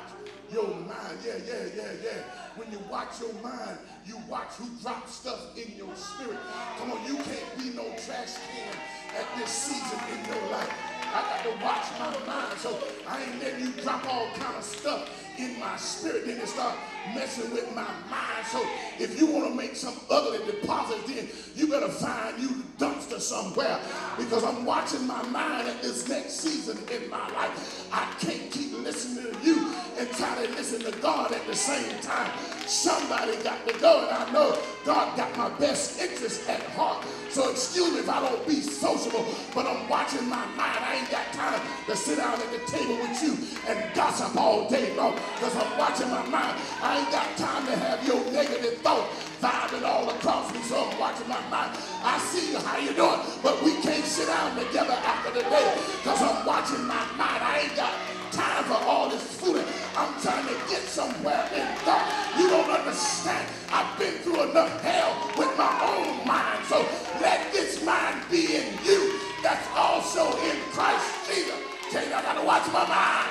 [0.51, 1.17] your mind.
[1.25, 2.19] Yeah, yeah, yeah, yeah.
[2.55, 6.39] When you watch your mind, you watch who drops stuff in your spirit.
[6.77, 8.75] Come on, you can't be no trash can
[9.17, 10.73] at this season in your life.
[11.13, 14.63] I got to watch my mind so I ain't letting you drop all kind of
[14.63, 16.25] stuff in my spirit.
[16.25, 16.75] Then it start
[17.15, 18.45] messing with my mind.
[18.51, 18.65] So
[18.99, 23.79] if you want to make some ugly deposits, then you better find you dumpster somewhere
[24.17, 27.87] because I'm watching my mind at this next season in my life.
[27.93, 32.01] I can't keep listening to you and try to listen to God at the same
[32.01, 32.31] time.
[32.65, 37.05] Somebody got to go, and I know God got my best interest at heart.
[37.29, 39.23] So excuse me if I don't be sociable,
[39.53, 40.81] but I'm watching my mind.
[40.81, 43.37] I ain't got time to sit down at the table with you
[43.69, 46.57] and gossip all day long because I'm watching my mind.
[46.81, 50.97] I ain't got time to have your negative thoughts vibing all across me, so I'm
[50.97, 51.77] watching my mind.
[52.01, 53.21] I see you, how you doing?
[53.43, 57.41] But we can't sit down together after the day because I'm watching my mind.
[57.45, 59.65] I ain't got Tired time for all this fooling.
[59.97, 62.39] I'm trying to get somewhere in God.
[62.39, 63.47] You don't understand.
[63.71, 66.65] I've been through enough hell with my own mind.
[66.65, 66.79] So
[67.19, 71.55] let this mind be in you that's also in Christ Jesus.
[71.91, 73.29] Tell you, I gotta watch my mind.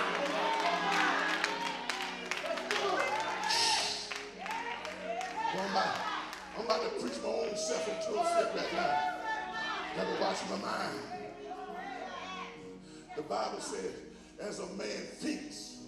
[5.52, 5.96] I'm, about,
[6.58, 9.10] I'm about to preach my own self into a fit right now.
[9.96, 10.98] Gotta watch my mind.
[13.16, 14.09] The Bible says,
[14.40, 15.78] as a man thinks,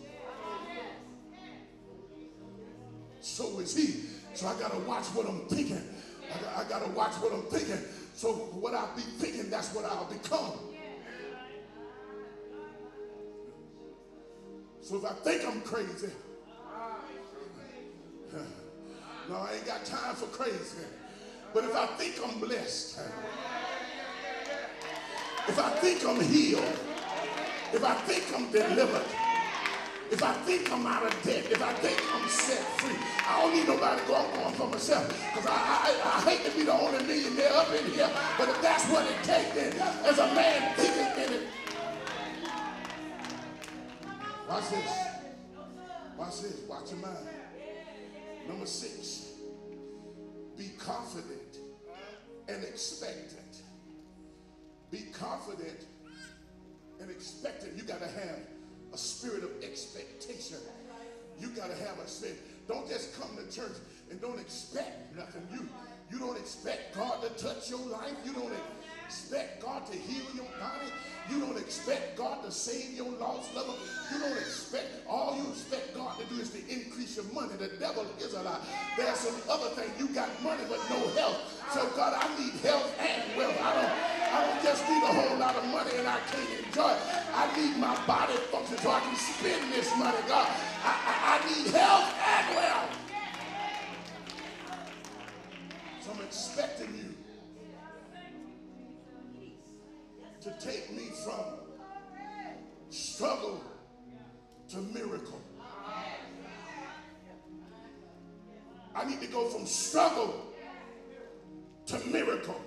[3.20, 4.04] so is he.
[4.34, 5.82] So I gotta watch what I'm thinking.
[6.56, 7.78] I, got, to watch what I'm thinking.
[8.14, 10.58] So what I be thinking, that's what I'll become.
[14.80, 16.10] So if I think I'm crazy,
[19.28, 20.86] no, I ain't got time for crazy.
[21.54, 23.00] But if I think I'm blessed,
[25.48, 26.78] if I think I'm healed,
[27.72, 29.06] if I think I'm delivered,
[30.10, 32.96] if I think I'm out of debt, if I think I'm set free,
[33.26, 35.08] I don't need nobody going for myself.
[35.08, 38.60] Because I, I, I hate to be the only millionaire up in here, but if
[38.60, 39.72] that's what it takes, then
[40.04, 41.48] as a man thinking in it.
[44.46, 44.92] Watch this.
[46.18, 46.60] Watch this.
[46.68, 47.28] Watch your mind.
[48.46, 49.32] Number six,
[50.58, 51.56] be confident
[52.48, 53.62] and expectant.
[54.90, 55.86] Be confident
[57.02, 57.76] and expectant.
[57.76, 58.38] You got to have
[58.92, 60.58] a spirit of expectation.
[61.40, 62.38] You got to have a spirit.
[62.68, 63.76] Don't just come to church
[64.10, 65.46] and don't expect nothing.
[65.52, 65.68] You
[66.10, 68.14] you don't expect God to touch your life.
[68.24, 68.52] You don't
[69.12, 70.88] expect God to heal your body.
[71.28, 73.76] You don't expect God to save your lost lover.
[74.10, 77.52] You don't expect, all you expect God to do is to increase your money.
[77.58, 78.58] The devil is a lie.
[78.96, 79.92] There's some other thing.
[79.98, 81.36] You got money but no health.
[81.72, 83.60] So God, I need health and wealth.
[83.60, 83.92] I don't,
[84.32, 87.02] I don't just need a whole lot of money and I can't enjoy it.
[87.36, 90.24] I need my body function so I can spend this money.
[90.26, 90.48] God,
[90.84, 92.90] I, I, I need health and wealth.
[96.00, 97.11] So I'm expecting you
[100.42, 101.44] to take me from
[102.90, 103.62] struggle
[104.68, 105.40] to miracle.
[108.94, 110.52] I need to go from struggle
[111.86, 112.60] to miracle.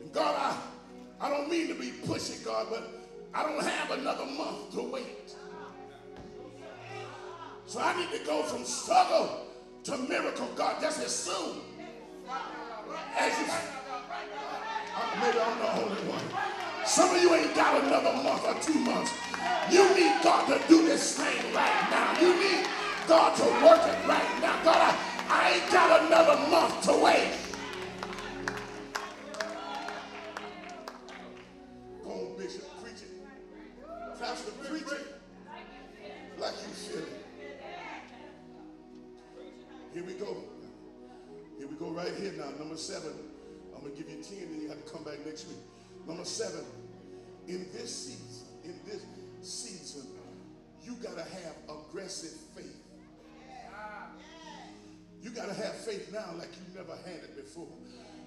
[0.00, 4.24] And God, I, I don't mean to be pushy, God, but I don't have another
[4.24, 5.34] month to wait.
[7.66, 9.46] So I need to go from struggle
[9.84, 11.60] to miracle, God, just as soon
[13.18, 13.75] as you.
[15.20, 16.24] Maybe I'm the only one.
[16.84, 19.12] Some of you ain't got another month or two months.
[19.70, 22.20] You need God to do this thing right now.
[22.20, 22.66] You need
[23.08, 24.62] God to work it right now.
[24.62, 24.92] God, I,
[25.28, 27.45] I ain't got another month to wait.
[45.06, 45.58] Back next week.
[46.06, 46.64] Number seven,
[47.46, 49.02] in this season, in this
[49.40, 50.06] season,
[50.82, 52.76] you got to have aggressive faith.
[55.22, 57.68] You got to have faith now like you never had it before.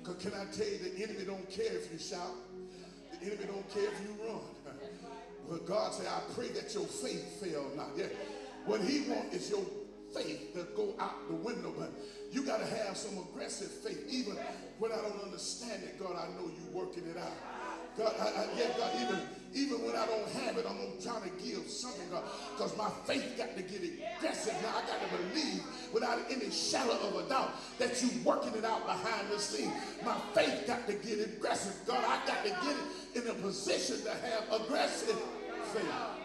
[0.01, 2.35] Because can I tell you, the enemy don't care if you shout.
[3.11, 4.39] The enemy don't care if you run.
[5.49, 7.89] But God said, I pray that your faith fail not.
[7.97, 8.05] Yeah.
[8.65, 9.65] What he wants is your
[10.13, 11.91] faith to go out the window, but
[12.31, 14.05] you got to have some aggressive faith.
[14.09, 14.35] Even
[14.79, 17.33] when I don't understand it, God, I know you working it out.
[17.97, 19.19] God, I, I, yeah, God, even,
[19.53, 22.23] even when I don't have it, I'm going to try to give something, God,
[22.55, 24.53] because my faith got to get aggressive.
[24.61, 28.63] Now I got to believe without any shadow of a doubt that you working it
[28.63, 29.71] out behind the scene.
[30.05, 31.75] My faith got to get aggressive.
[31.85, 32.75] God, I got to get
[33.15, 35.19] it in a position to have aggressive
[35.73, 36.18] faith.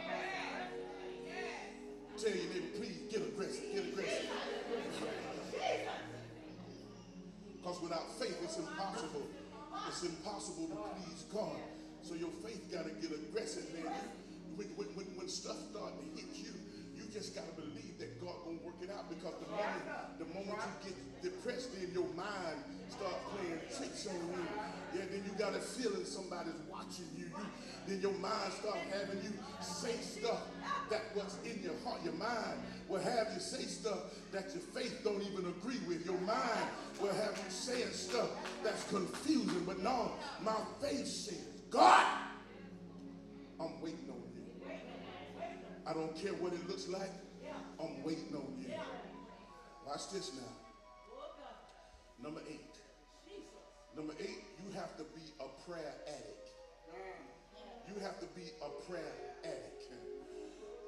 [2.15, 4.31] Tell your neighbor, please get aggressive, get aggressive.
[7.59, 9.27] Because without faith, it's impossible.
[9.89, 11.59] It's impossible to please God.
[12.03, 13.91] So your faith got to get aggressive, man.
[14.55, 16.55] When, when, when, stuff starts to hit you,
[16.95, 19.11] you just got to believe that God gonna work it out.
[19.11, 19.85] Because the moment,
[20.23, 20.97] the moment you get
[21.35, 22.63] depressed, then your mind
[22.95, 24.45] start playing tricks on you.
[24.95, 25.04] Yeah,
[25.45, 27.27] got a feeling somebody's watching you.
[27.27, 27.47] you.
[27.87, 30.41] Then your mind start having you say stuff
[30.91, 32.01] that what's in your heart.
[32.03, 33.99] Your mind will have you say stuff
[34.33, 36.07] that your faith don't even agree with.
[36.07, 36.67] Your mind
[36.99, 38.31] will have you saying stuff
[38.63, 39.65] that's confusing.
[39.67, 42.07] But no, my faith says, God,
[43.61, 44.71] I'm waiting on you.
[45.87, 47.11] I don't care what it looks like.
[47.79, 48.73] I'm waiting on you.
[49.87, 50.49] Watch this now.
[52.23, 52.75] Number eight.
[53.97, 56.49] Number eight, you have to be a prayer addict.
[56.89, 57.93] Mm.
[57.93, 59.13] You have to be a prayer
[59.45, 59.75] addict.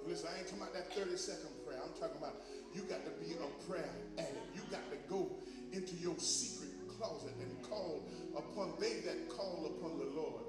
[0.07, 1.83] Listen, I ain't talking about that 30 second prayer.
[1.83, 2.39] I'm talking about
[2.73, 4.55] you got to be a prayer addict.
[4.55, 5.27] You got to go
[5.73, 8.07] into your secret closet and call
[8.37, 10.47] upon they that call upon the Lord.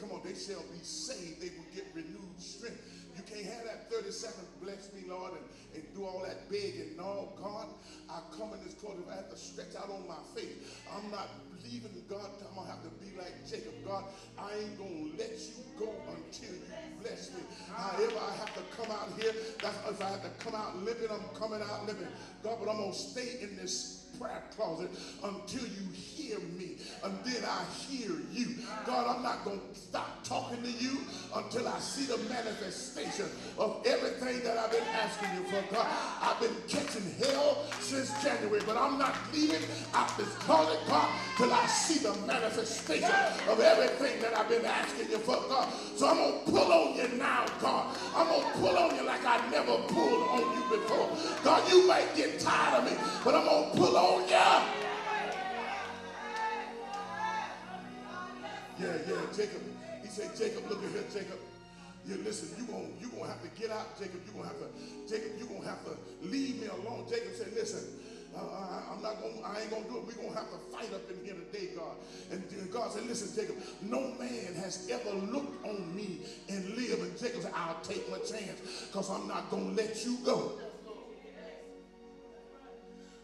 [0.00, 1.40] Come on, they shall be saved.
[1.40, 2.82] They will get renewed strength.
[3.16, 6.96] You can't have that 37, bless me, Lord, and, and do all that big and
[6.96, 7.66] no, God,
[8.10, 10.84] I come in this court if I have to stretch out on my faith.
[10.92, 12.30] I'm not believing God.
[12.48, 13.74] I'm gonna have to be like Jacob.
[13.84, 14.04] God,
[14.38, 16.62] I ain't gonna let you go until you
[17.02, 17.40] bless me.
[17.74, 19.32] However, I have to come out here.
[19.60, 22.08] That's if I have to come out living, I'm coming out living.
[22.42, 24.90] God, but I'm gonna stay in this prayer closet
[25.22, 26.76] until you hear me.
[27.04, 28.56] And then I hear you.
[28.84, 30.98] God, I'm not going to stop talking to you
[31.34, 33.26] until I see the manifestation
[33.58, 35.74] of everything that I've been asking you for.
[35.74, 35.86] God,
[36.22, 39.62] I've been catching hell since January, but I'm not leaving
[39.94, 43.10] out this closet, God, till I see the manifestation
[43.48, 45.68] of everything that I've been asking you for, God.
[45.96, 47.96] So I'm going to pull on you now, God.
[48.14, 51.08] I'm going to pull on you like I never pulled on you before.
[51.44, 54.05] God, you might get tired of me, but I'm going to pull on
[58.78, 59.62] Yeah, yeah, Jacob.
[60.02, 61.40] He said, Jacob, look at here, Jacob.
[62.06, 64.20] You listen, you're gonna you gonna have to get out, Jacob.
[64.24, 64.68] You're gonna have to,
[65.08, 67.06] Jacob, you're gonna have to leave me alone.
[67.10, 67.82] Jacob said, listen,
[68.36, 70.06] uh, I, am not gonna, I ain't gonna do it.
[70.06, 71.96] We're gonna have to fight up in here today, God.
[72.30, 77.02] And, and God said, listen, Jacob, no man has ever looked on me and lived.
[77.02, 80.52] And Jacob said, I'll take my chance because I'm not gonna let you go.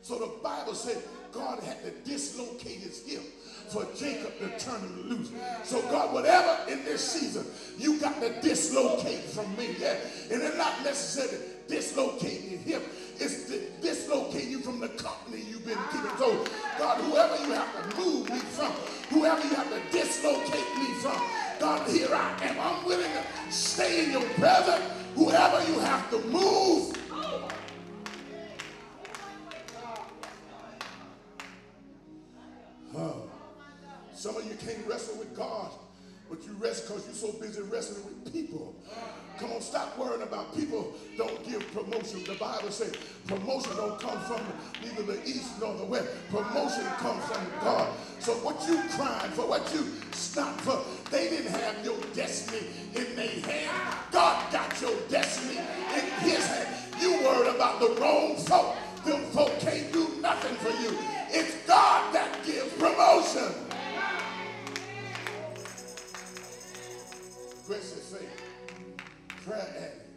[0.02, 3.22] So the Bible said God had to dislocate his hip
[3.68, 5.30] for Jacob to turn him loose.
[5.64, 7.46] So God, whatever in this season,
[7.78, 9.76] you got to dislocate from me.
[9.78, 9.96] Yeah?
[10.30, 11.38] And it's not necessarily
[11.68, 12.82] dislocating your hip.
[13.18, 16.10] It's to dislocate you from the company you've been keeping.
[16.18, 16.44] So
[16.78, 18.72] God, whoever you have to move me from,
[19.10, 21.22] whoever you have to dislocate me from,
[21.60, 22.58] God, here I am.
[22.60, 24.84] I'm willing to stay in your presence.
[25.14, 26.96] Whoever you have to move,
[34.14, 35.70] Some of you can't wrestle with God,
[36.28, 38.74] but you rest because you're so busy wrestling with people.
[39.38, 40.92] Come on, stop worrying about people.
[41.16, 42.22] Don't give promotion.
[42.24, 42.94] The Bible says
[43.26, 44.40] promotion don't come from
[44.82, 46.08] neither the east nor the west.
[46.30, 47.92] Promotion comes from God.
[48.18, 50.80] So what you crying for, what you snot for,
[51.10, 53.70] they didn't have your destiny in their hand.
[54.12, 57.00] God got your destiny in his hand.
[57.00, 58.76] You worried about the wrong folk.
[59.04, 60.96] Them folk can't do nothing for you.
[61.28, 63.52] It's God that gives promotion.
[67.66, 68.42] Grace and faith.
[69.44, 70.08] Prayer addict.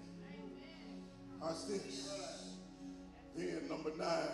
[1.42, 2.14] Watch this.
[3.36, 4.30] Then number nine,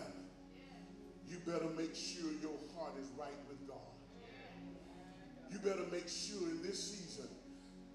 [1.29, 3.77] you better make sure your heart is right with God.
[5.49, 7.29] You better make sure in this season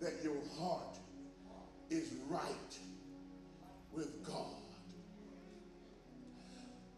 [0.01, 0.99] that your heart
[1.91, 2.79] is right
[3.93, 4.66] with God.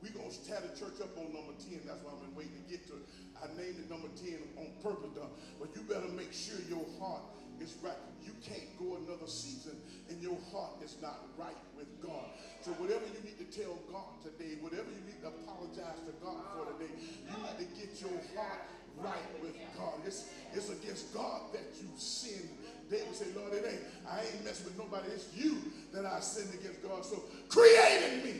[0.02, 1.82] We're going to tear the church up on number 10.
[1.82, 3.04] That's why I've been waiting to get to it.
[3.38, 7.22] I named it number 10 on purpose, but you better make sure your heart
[7.58, 7.98] is right.
[8.22, 9.74] You can't go another season
[10.10, 12.30] and your heart is not right with God.
[12.62, 16.38] So whatever you need to tell God today, whatever you need to apologize to God
[16.54, 18.62] for today, you need to get your heart
[18.98, 20.02] right with God.
[20.06, 22.48] It's, it's against God that you sin.
[22.90, 23.82] David said, Lord, it ain't.
[24.08, 25.10] I ain't messing with nobody.
[25.14, 25.58] It's you
[25.92, 27.04] that I sinned against God.
[27.04, 28.34] So create in me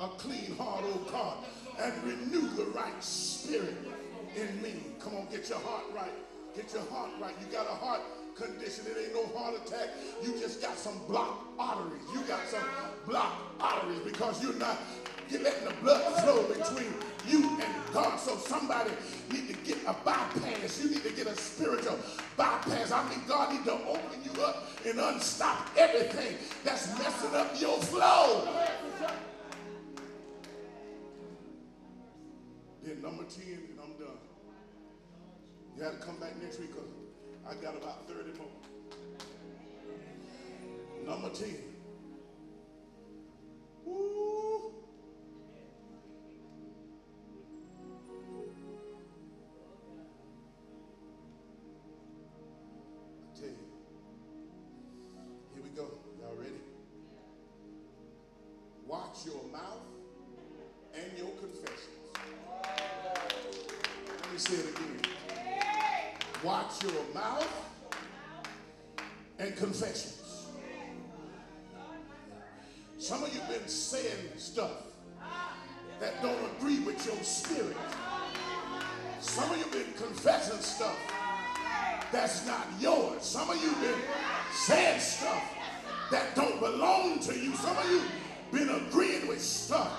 [0.00, 1.38] a clean heart, oh God,
[1.80, 3.76] and renew the right spirit
[4.36, 4.74] in me.
[5.00, 6.12] Come on, get your heart right.
[6.54, 7.34] Get your heart right.
[7.40, 8.00] You got a heart
[8.34, 8.84] condition.
[8.86, 9.90] It ain't no heart attack.
[10.22, 12.02] You just got some blocked arteries.
[12.12, 12.64] You got some
[13.06, 14.78] blocked arteries because you're not
[15.28, 16.92] you're letting the blood flow between
[17.26, 18.16] you and God.
[18.18, 18.90] So somebody
[19.32, 20.82] need to get a bypass.
[20.82, 21.98] You need to get a spiritual
[22.36, 22.92] bypass.
[22.92, 27.80] I mean, God need to open you up and unstop everything that's messing up your
[27.80, 28.48] flow.
[32.86, 34.16] Then number 10, and I'm done.
[35.74, 36.88] You got to come back next week because
[37.44, 38.46] I got about 30 more.
[41.04, 41.48] Number 10.
[43.84, 44.72] Woo.
[67.16, 67.48] Mouth
[69.38, 70.46] and confessions.
[72.98, 74.82] Some of you been saying stuff
[76.00, 77.76] that don't agree with your spirit.
[79.20, 80.96] Some of you been confessing stuff
[82.12, 83.22] that's not yours.
[83.22, 84.00] Some of you been
[84.52, 85.42] saying stuff
[86.10, 87.54] that don't belong to you.
[87.56, 88.02] Some of you
[88.52, 89.90] been agreeing with stuff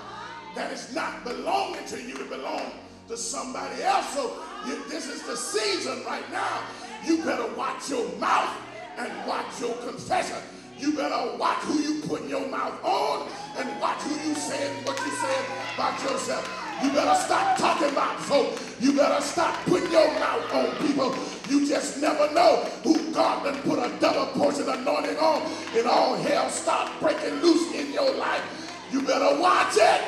[0.55, 2.15] that is not belonging to you.
[2.15, 2.73] It belongs
[3.07, 4.13] to somebody else.
[4.13, 6.61] So you, this is the season right now.
[7.05, 8.55] You better watch your mouth
[8.97, 10.37] and watch your confession.
[10.77, 13.27] You better watch who you put your mouth on
[13.57, 16.63] and watch who you saying what you said about yourself.
[16.83, 18.59] You better stop talking about folk.
[18.79, 21.15] You better stop putting your mouth on people.
[21.49, 25.41] You just never know who God done put a double portion anointing on
[25.75, 28.43] and all hell start breaking loose in your life.
[28.91, 30.01] You better watch it.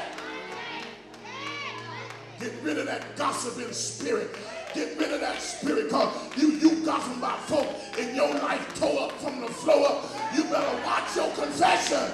[2.39, 4.29] Get rid of that gossiping spirit.
[4.73, 7.67] Get rid of that spirit because you, you gossip about folk
[7.97, 10.05] in your life tore up from the floor up.
[10.35, 12.11] You better watch your confession.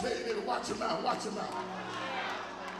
[0.00, 1.54] Tell you neighbor, watch your mouth, watch your mouth.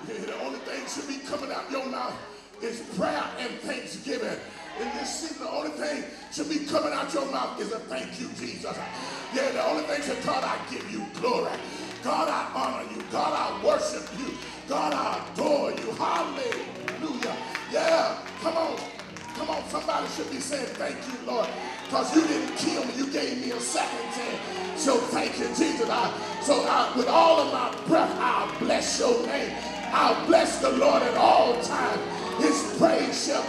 [0.08, 2.14] Yeah, the only thing should be coming out your mouth
[2.60, 4.38] is prayer and thanksgiving.
[4.80, 6.02] In this season, the only thing
[6.32, 8.76] should be coming out your mouth is a thank you, Jesus.
[9.32, 11.52] Yeah, the only thing should God, I give you glory.
[12.04, 13.02] God, I honor you.
[13.10, 14.34] God, I worship you.
[14.68, 15.90] God, I adore you.
[15.92, 17.36] Hallelujah.
[17.72, 18.78] Yeah, come on.
[19.36, 21.48] Come on, somebody should be saying thank you, Lord.
[21.86, 22.92] Because you didn't kill me.
[22.94, 24.80] You gave me a second chance.
[24.80, 25.88] So thank you, Jesus.
[25.88, 29.50] I, so I, with all of my breath, I'll bless your name.
[29.90, 32.00] I'll bless the Lord at all times.
[32.44, 33.42] His praise shall.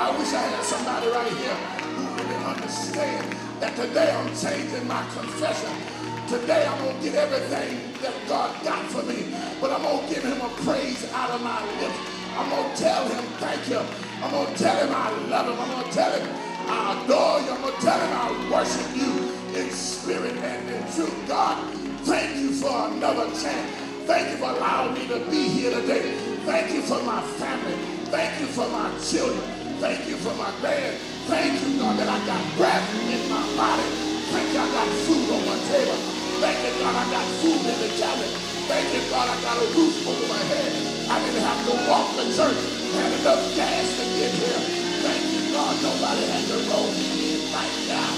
[0.00, 1.54] I wish I had somebody right here
[1.92, 5.91] who really understand that today I'm changing my confession.
[6.32, 9.28] Today I'm going to get everything that God got for me.
[9.60, 11.98] But I'm going to give him a praise out of my lips.
[12.32, 13.84] I'm going to tell him thank you.
[14.24, 15.60] I'm going to tell him I love him.
[15.60, 16.26] I'm going to tell him
[16.72, 17.50] I adore you.
[17.52, 21.12] I'm going to tell him I worship you in spirit and in truth.
[21.28, 21.68] God,
[22.08, 23.68] thank you for another chance.
[24.08, 26.16] Thank you for allowing me to be here today.
[26.48, 27.76] Thank you for my family.
[28.08, 29.44] Thank you for my children.
[29.84, 30.96] Thank you for my dad.
[31.28, 33.84] Thank you, God, that I got breath in my body.
[34.32, 36.21] Thank you, I got food on my table.
[36.42, 38.34] Thank you, God, I got food in the cabinet.
[38.66, 40.72] Thank you, God, I got a roof over my head.
[41.08, 42.58] I didn't have to walk to church.
[42.98, 44.62] Had enough gas to get here.
[45.06, 48.10] Thank you, God, nobody had to roll me in right now.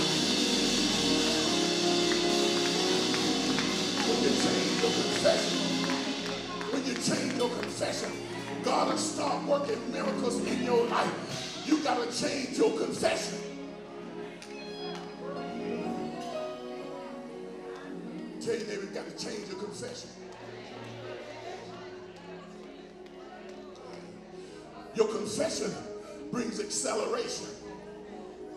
[4.08, 5.58] When you change your confession,
[6.72, 8.12] when you change your confession,
[8.64, 13.53] God will start working miracles in your life you got to change your confession.
[18.94, 20.08] Got to change your confession.
[24.94, 25.74] Your confession
[26.30, 27.48] brings acceleration.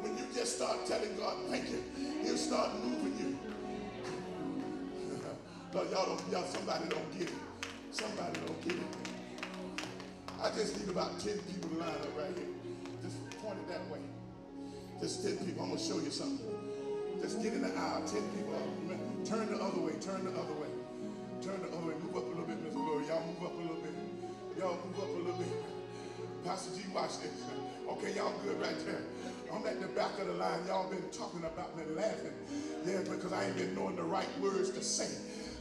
[0.01, 1.83] When you just start telling God, thank you,
[2.21, 3.39] he'll start moving you.
[5.73, 7.35] Lord, y'all don't, y'all, somebody don't get it.
[7.89, 9.83] Somebody don't get it.
[10.39, 12.45] I just need about 10 people to line up right here
[13.01, 14.01] Just point it that way.
[15.01, 15.63] Just 10 people.
[15.63, 16.45] I'm going to show you something.
[17.23, 18.03] Just get in the aisle.
[18.05, 19.07] 10 people.
[19.26, 19.93] Turn the other way.
[19.99, 20.70] Turn the other way.
[21.41, 21.93] Turn the other way.
[22.03, 23.05] Move up a little bit, Miss Glory.
[23.07, 23.93] Y'all move up a little bit.
[24.57, 25.47] Y'all move up a little bit.
[26.43, 27.43] Pastor G, watch this.
[27.89, 29.01] Okay, y'all good right there.
[29.53, 30.59] I'm at the back of the line.
[30.68, 32.34] Y'all been talking about me laughing.
[32.86, 35.09] Yeah, because I ain't been knowing the right words to say.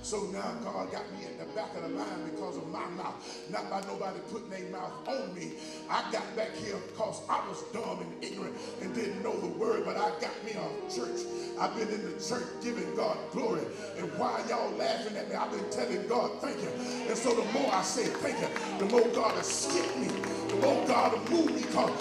[0.06, 3.16] So now God got me at the back of the line because of my mouth,
[3.50, 5.54] not by nobody putting their mouth on me.
[5.90, 9.84] I got back here because I was dumb and ignorant and didn't know the word,
[9.84, 11.26] but I got me a church.
[11.58, 13.62] I've been in the church giving God glory.
[13.98, 16.70] And why y'all laughing at me, I've been telling God thank you.
[17.08, 20.45] And so the more I say thank you, the more God will skip me.
[20.60, 21.92] More God will move me because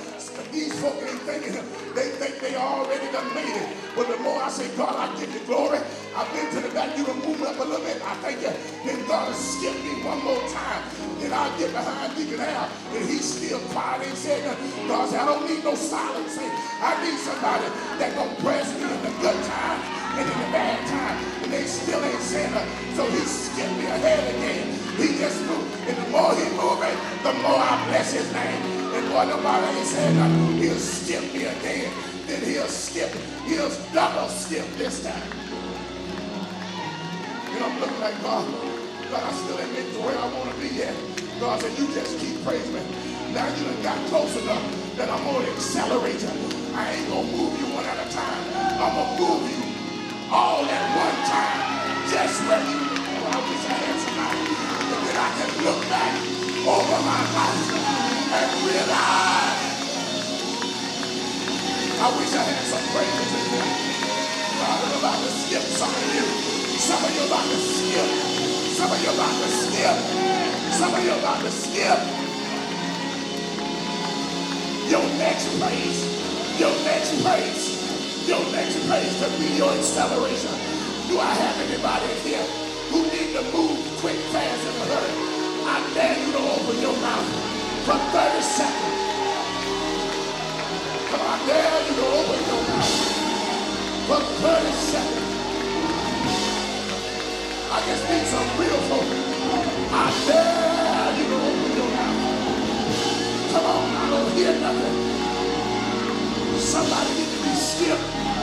[0.52, 1.54] these folk ain't thinking
[1.94, 3.68] they think they already done made it.
[3.96, 5.80] But the more I say, God, I give you glory.
[6.16, 8.00] I've been to the back, you done move up a little bit.
[8.04, 8.52] I thank you.
[8.86, 10.84] Then God will skip me one more time.
[11.20, 12.70] Then I'll get behind Deacon Al.
[12.96, 14.08] And he's still quiet.
[14.16, 14.88] Saying nothing.
[14.88, 16.38] God said, I don't need no silence.
[16.40, 17.68] I need somebody
[18.00, 19.80] that gonna press me in the good time
[20.16, 21.44] and in the bad time.
[21.44, 22.56] And they still ain't saying.
[22.96, 24.85] So he skipped me ahead again.
[24.98, 25.68] He just moved.
[25.88, 28.62] And the more he moving, the more I bless his name.
[28.96, 30.58] And boy, nobody saying nothing.
[30.58, 31.92] He'll skip me again.
[32.28, 33.12] Then he'll skip.
[33.46, 35.30] He'll double skip this time.
[37.56, 38.46] And I'm looking like, God,
[39.12, 40.96] God, I still ain't made to where I want to be yet.
[41.40, 42.82] God said, you just keep praising me.
[43.34, 44.64] Now you done got close enough
[44.96, 46.32] that I'm going to accelerate you.
[46.74, 48.44] I ain't going to move you one at a time.
[48.80, 49.62] I'm going to move you
[50.32, 51.60] all at one time.
[52.12, 54.15] Just where you oh, I wish I had somebody.
[55.26, 56.14] I can look back
[56.70, 57.66] over my life
[58.30, 59.58] and realize
[61.98, 63.70] I wish I had some praises in here.
[64.62, 66.26] God, I'm about to skip some of you.
[66.78, 68.06] Some of you about to skip.
[68.78, 69.98] Some of you about to skip.
[70.78, 72.00] Some of you about to skip.
[74.94, 76.06] Your next praise,
[76.62, 80.54] your next praise, your next praise to be your acceleration.
[81.10, 82.65] Do I have anybody here
[82.96, 85.14] who need to move quick, fast, and hurry?
[85.68, 87.28] I dare you to open your mouth
[87.84, 89.00] for 30 seconds.
[91.12, 92.96] Come on, I dare you to open your mouth
[94.08, 95.28] for 30 seconds.
[97.76, 99.10] I just need some real folk.
[99.92, 102.20] I dare you to open your mouth.
[103.52, 104.96] Come on, I don't hear nothing.
[106.60, 108.35] Somebody need to be still.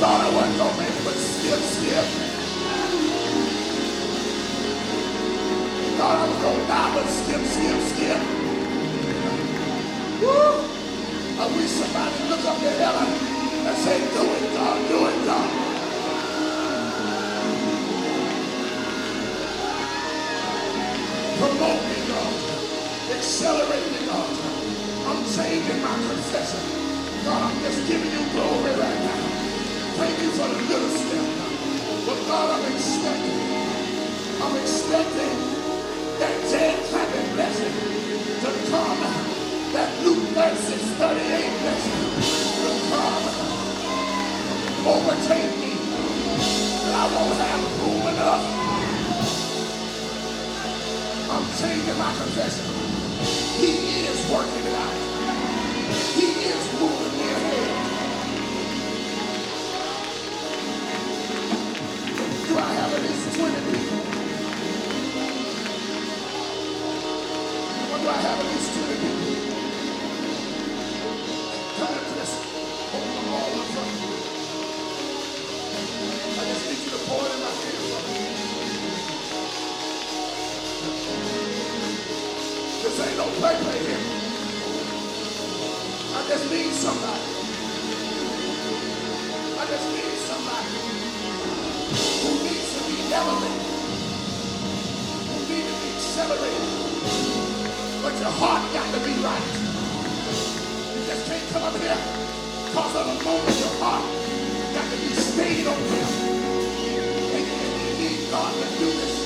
[0.00, 1.60] Thought I gonna make it, but still.
[5.76, 8.20] You thought I was gonna die, but skip, skip, skip.
[10.24, 10.56] Woo!
[11.36, 13.08] I wish somebody look up to heaven
[13.68, 15.48] and say, do it, God, do it, God.
[21.36, 22.32] Promote me, God.
[23.20, 24.32] Accelerate me, God.
[25.12, 26.64] I'm changing my confession.
[27.28, 29.19] God, I'm just giving you glory right now.
[30.00, 31.26] You for the little step.
[32.06, 33.40] But God, I'm expecting.
[34.40, 35.36] I'm expecting
[36.18, 37.74] that Jan clapping blessing
[38.40, 39.00] to come.
[39.76, 42.00] That Luke 36, 38 blessing
[42.64, 43.24] to come.
[44.88, 45.72] Overtake me.
[45.76, 48.44] And I won't have room enough.
[51.28, 52.64] I'm changing my confession.
[53.60, 54.96] He is working it out.
[56.16, 56.99] He is moving
[86.12, 87.20] I just need somebody.
[89.58, 90.99] I just need somebody
[93.12, 93.86] elevated,
[95.26, 96.66] who needs to be accelerated.
[98.02, 99.48] But your heart got to be right.
[100.94, 101.98] You just can't come up here
[102.66, 104.04] because of the moment your heart
[104.74, 106.08] got to be stayed on him.
[106.86, 107.00] You,
[107.36, 109.19] and you need God to do this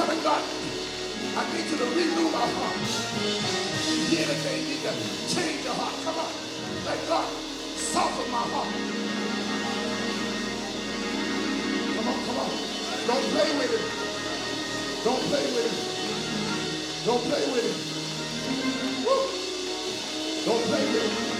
[0.00, 0.42] Father God,
[1.36, 2.76] I need you to renew my heart.
[4.08, 4.92] Yeah, day, need to
[5.28, 5.92] change your heart.
[6.04, 6.32] Come on.
[6.88, 7.28] Thank God.
[7.76, 8.72] Soften my heart.
[11.96, 12.50] Come on, come on.
[13.10, 13.84] Don't play with it.
[15.04, 15.76] Don't play with it.
[17.04, 17.76] Don't play with it.
[19.04, 19.20] Woo.
[20.46, 21.39] Don't play with it.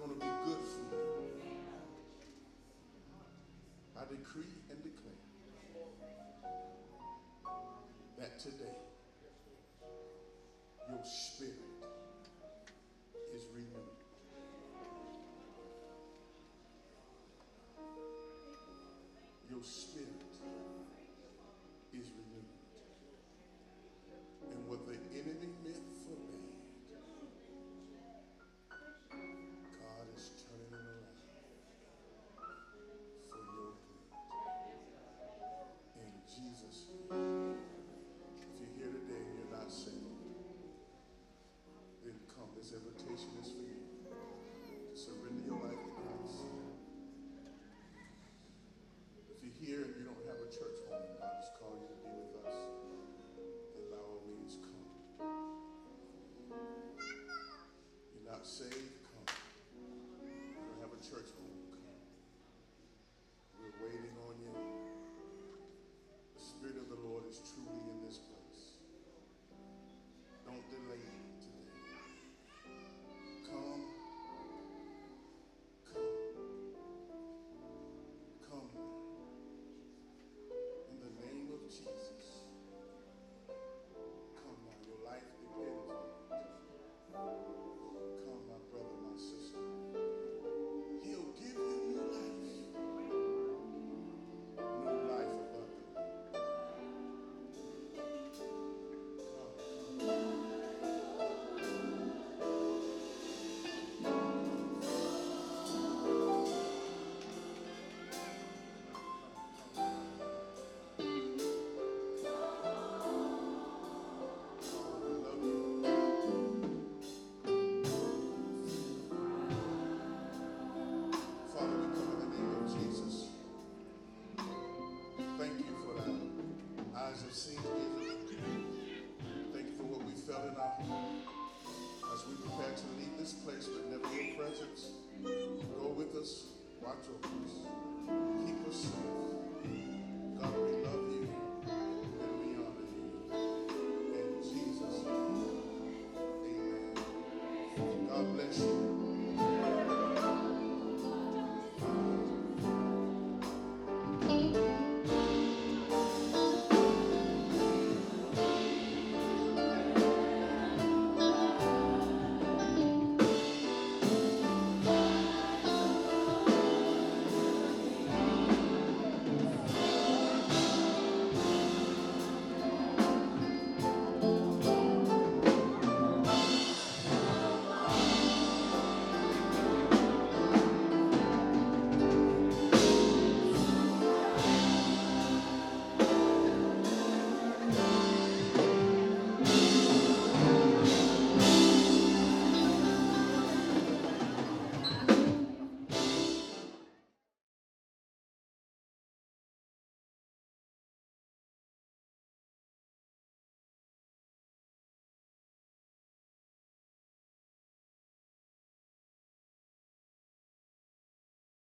[0.00, 0.59] Going to be good